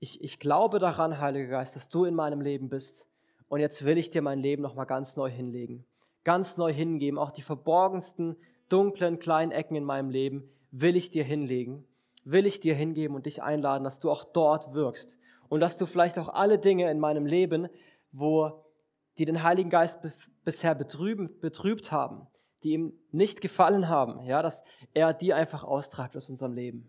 ich, 0.00 0.22
ich 0.22 0.38
glaube 0.38 0.78
daran, 0.78 1.20
Heiliger 1.20 1.50
Geist, 1.50 1.76
dass 1.76 1.88
du 1.88 2.04
in 2.04 2.14
meinem 2.14 2.40
Leben 2.40 2.68
bist. 2.68 3.08
Und 3.48 3.60
jetzt 3.60 3.84
will 3.84 3.98
ich 3.98 4.10
dir 4.10 4.22
mein 4.22 4.40
Leben 4.40 4.62
nochmal 4.62 4.86
ganz 4.86 5.16
neu 5.16 5.30
hinlegen, 5.30 5.84
ganz 6.24 6.56
neu 6.56 6.72
hingeben, 6.72 7.18
auch 7.18 7.30
die 7.30 7.42
verborgensten, 7.42 8.36
dunklen, 8.68 9.18
kleinen 9.18 9.52
Ecken 9.52 9.76
in 9.76 9.84
meinem 9.84 10.08
Leben 10.08 10.48
will 10.70 10.96
ich 10.96 11.10
dir 11.10 11.22
hinlegen, 11.22 11.86
will 12.24 12.46
ich 12.46 12.60
dir 12.60 12.74
hingeben 12.74 13.14
und 13.14 13.26
dich 13.26 13.42
einladen, 13.42 13.84
dass 13.84 14.00
du 14.00 14.10
auch 14.10 14.24
dort 14.24 14.72
wirkst, 14.72 15.18
und 15.52 15.60
dass 15.60 15.76
du 15.76 15.84
vielleicht 15.84 16.18
auch 16.18 16.30
alle 16.30 16.58
Dinge 16.58 16.90
in 16.90 16.98
meinem 16.98 17.26
Leben, 17.26 17.68
wo 18.10 18.64
die 19.18 19.26
den 19.26 19.42
Heiligen 19.42 19.68
Geist 19.68 20.00
bisher 20.46 20.74
betrüben, 20.74 21.28
betrübt 21.40 21.92
haben, 21.92 22.26
die 22.62 22.70
ihm 22.72 22.94
nicht 23.10 23.42
gefallen 23.42 23.86
haben, 23.90 24.24
ja, 24.24 24.40
dass 24.40 24.64
er 24.94 25.12
die 25.12 25.34
einfach 25.34 25.62
austreibt 25.62 26.16
aus 26.16 26.30
unserem 26.30 26.54
Leben. 26.54 26.88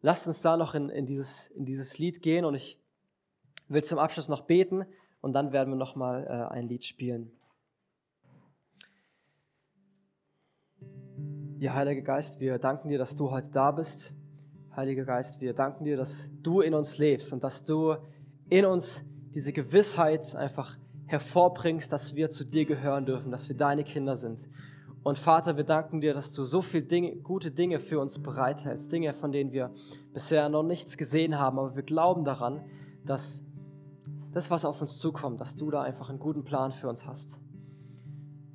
Lasst 0.00 0.28
uns 0.28 0.42
da 0.42 0.56
noch 0.56 0.76
in, 0.76 0.90
in, 0.90 1.06
dieses, 1.06 1.48
in 1.48 1.64
dieses 1.64 1.98
Lied 1.98 2.22
gehen 2.22 2.44
und 2.44 2.54
ich 2.54 2.80
will 3.66 3.82
zum 3.82 3.98
Abschluss 3.98 4.28
noch 4.28 4.42
beten 4.42 4.86
und 5.20 5.32
dann 5.32 5.52
werden 5.52 5.70
wir 5.70 5.76
noch 5.76 5.96
mal 5.96 6.24
äh, 6.28 6.54
ein 6.54 6.68
Lied 6.68 6.84
spielen. 6.84 7.32
Ja, 11.58 11.74
Heiliger 11.74 12.02
Geist, 12.02 12.38
wir 12.38 12.60
danken 12.60 12.90
dir, 12.90 12.98
dass 12.98 13.16
du 13.16 13.32
heute 13.32 13.50
da 13.50 13.72
bist. 13.72 14.14
Heiliger 14.76 15.04
Geist, 15.04 15.40
wir 15.40 15.54
danken 15.54 15.84
dir, 15.84 15.96
dass 15.96 16.28
du 16.42 16.60
in 16.60 16.74
uns 16.74 16.98
lebst 16.98 17.32
und 17.32 17.44
dass 17.44 17.62
du 17.62 17.94
in 18.48 18.64
uns 18.64 19.04
diese 19.32 19.52
Gewissheit 19.52 20.34
einfach 20.34 20.76
hervorbringst, 21.06 21.92
dass 21.92 22.16
wir 22.16 22.28
zu 22.28 22.44
dir 22.44 22.64
gehören 22.64 23.06
dürfen, 23.06 23.30
dass 23.30 23.48
wir 23.48 23.56
deine 23.56 23.84
Kinder 23.84 24.16
sind. 24.16 24.48
Und 25.04 25.16
Vater, 25.16 25.56
wir 25.56 25.62
danken 25.62 26.00
dir, 26.00 26.12
dass 26.12 26.32
du 26.32 26.42
so 26.42 26.60
viele 26.60 26.82
Dinge, 26.82 27.14
gute 27.16 27.52
Dinge 27.52 27.78
für 27.78 28.00
uns 28.00 28.18
bereithältst, 28.18 28.90
Dinge, 28.90 29.14
von 29.14 29.30
denen 29.30 29.52
wir 29.52 29.70
bisher 30.12 30.48
noch 30.48 30.64
nichts 30.64 30.96
gesehen 30.96 31.38
haben, 31.38 31.56
aber 31.60 31.76
wir 31.76 31.84
glauben 31.84 32.24
daran, 32.24 32.64
dass 33.06 33.44
das, 34.32 34.50
was 34.50 34.64
auf 34.64 34.80
uns 34.80 34.98
zukommt, 34.98 35.40
dass 35.40 35.54
du 35.54 35.70
da 35.70 35.82
einfach 35.82 36.10
einen 36.10 36.18
guten 36.18 36.42
Plan 36.42 36.72
für 36.72 36.88
uns 36.88 37.06
hast. 37.06 37.40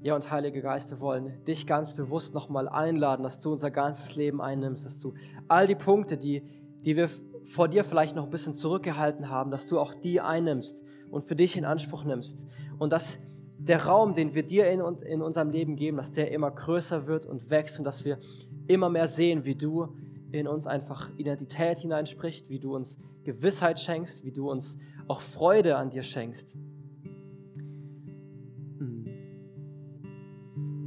Ja, 0.01 0.15
und 0.15 0.31
Heilige 0.31 0.61
Geist, 0.61 0.91
wir 0.91 1.01
wollen 1.01 1.43
dich 1.45 1.67
ganz 1.67 1.93
bewusst 1.93 2.33
nochmal 2.33 2.69
einladen, 2.69 3.21
dass 3.21 3.39
du 3.39 3.51
unser 3.51 3.69
ganzes 3.69 4.15
Leben 4.15 4.39
einnimmst, 4.39 4.85
dass 4.85 4.99
du 4.99 5.13
all 5.49 5.67
die 5.67 5.75
Punkte, 5.75 6.15
die, 6.15 6.41
die 6.85 6.95
wir 6.95 7.09
vor 7.45 7.67
dir 7.67 7.83
vielleicht 7.83 8.15
noch 8.15 8.23
ein 8.23 8.29
bisschen 8.29 8.53
zurückgehalten 8.53 9.29
haben, 9.29 9.51
dass 9.51 9.67
du 9.67 9.77
auch 9.77 9.93
die 9.93 10.21
einnimmst 10.21 10.85
und 11.11 11.25
für 11.25 11.35
dich 11.35 11.57
in 11.57 11.65
Anspruch 11.65 12.05
nimmst. 12.05 12.47
Und 12.77 12.93
dass 12.93 13.19
der 13.57 13.87
Raum, 13.87 14.13
den 14.13 14.33
wir 14.33 14.43
dir 14.43 14.69
in, 14.69 14.79
in 15.01 15.21
unserem 15.21 15.49
Leben 15.49 15.75
geben, 15.75 15.97
dass 15.97 16.11
der 16.11 16.31
immer 16.31 16.49
größer 16.49 17.05
wird 17.05 17.25
und 17.25 17.49
wächst 17.49 17.77
und 17.77 17.83
dass 17.83 18.05
wir 18.05 18.19
immer 18.67 18.89
mehr 18.89 19.07
sehen, 19.07 19.43
wie 19.43 19.55
du 19.55 19.97
in 20.31 20.47
uns 20.47 20.65
einfach 20.65 21.09
Identität 21.17 21.79
hineinsprichst, 21.79 22.49
wie 22.49 22.59
du 22.59 22.73
uns 22.73 23.01
Gewissheit 23.25 23.81
schenkst, 23.81 24.23
wie 24.23 24.31
du 24.31 24.49
uns 24.49 24.77
auch 25.09 25.19
Freude 25.19 25.75
an 25.75 25.89
dir 25.89 26.03
schenkst. 26.03 26.57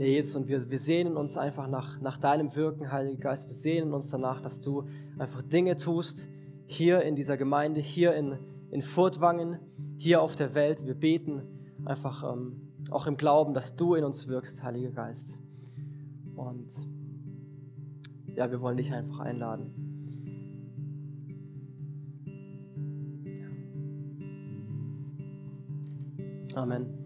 Herr 0.03 0.09
Jesus, 0.09 0.35
und 0.35 0.49
wir, 0.49 0.69
wir 0.69 0.79
sehnen 0.81 1.17
uns 1.17 1.37
einfach 1.37 1.69
nach, 1.69 2.01
nach 2.01 2.19
deinem 2.19 2.57
Wirken, 2.57 2.91
Heiliger 2.91 3.21
Geist. 3.21 3.47
Wir 3.47 3.55
sehnen 3.55 3.95
uns 3.95 4.11
danach, 4.11 4.41
dass 4.41 4.61
du 4.61 4.89
einfach 5.17 5.43
Dinge 5.43 5.77
tust, 5.77 6.29
hier 6.67 7.03
in 7.03 7.15
dieser 7.15 7.37
Gemeinde, 7.37 7.81
hier 7.81 8.13
in, 8.17 8.37
in 8.73 8.83
Furtwangen, 8.83 9.61
hier 9.99 10.21
auf 10.21 10.35
der 10.35 10.55
Welt. 10.55 10.89
Wir 10.89 10.95
beten 10.95 11.43
einfach 11.85 12.25
ähm, 12.33 12.63
auch 12.91 13.07
im 13.07 13.17
Glauben, 13.17 13.55
dass 13.55 13.77
du 13.77 13.95
in 13.95 14.03
uns 14.03 14.27
wirkst, 14.27 14.65
Heiliger 14.65 14.91
Geist. 14.91 15.39
Und 16.35 16.67
ja, 18.35 18.51
wir 18.51 18.61
wollen 18.61 18.79
dich 18.79 18.93
einfach 18.93 19.21
einladen. 19.21 19.71
Amen. 26.57 27.02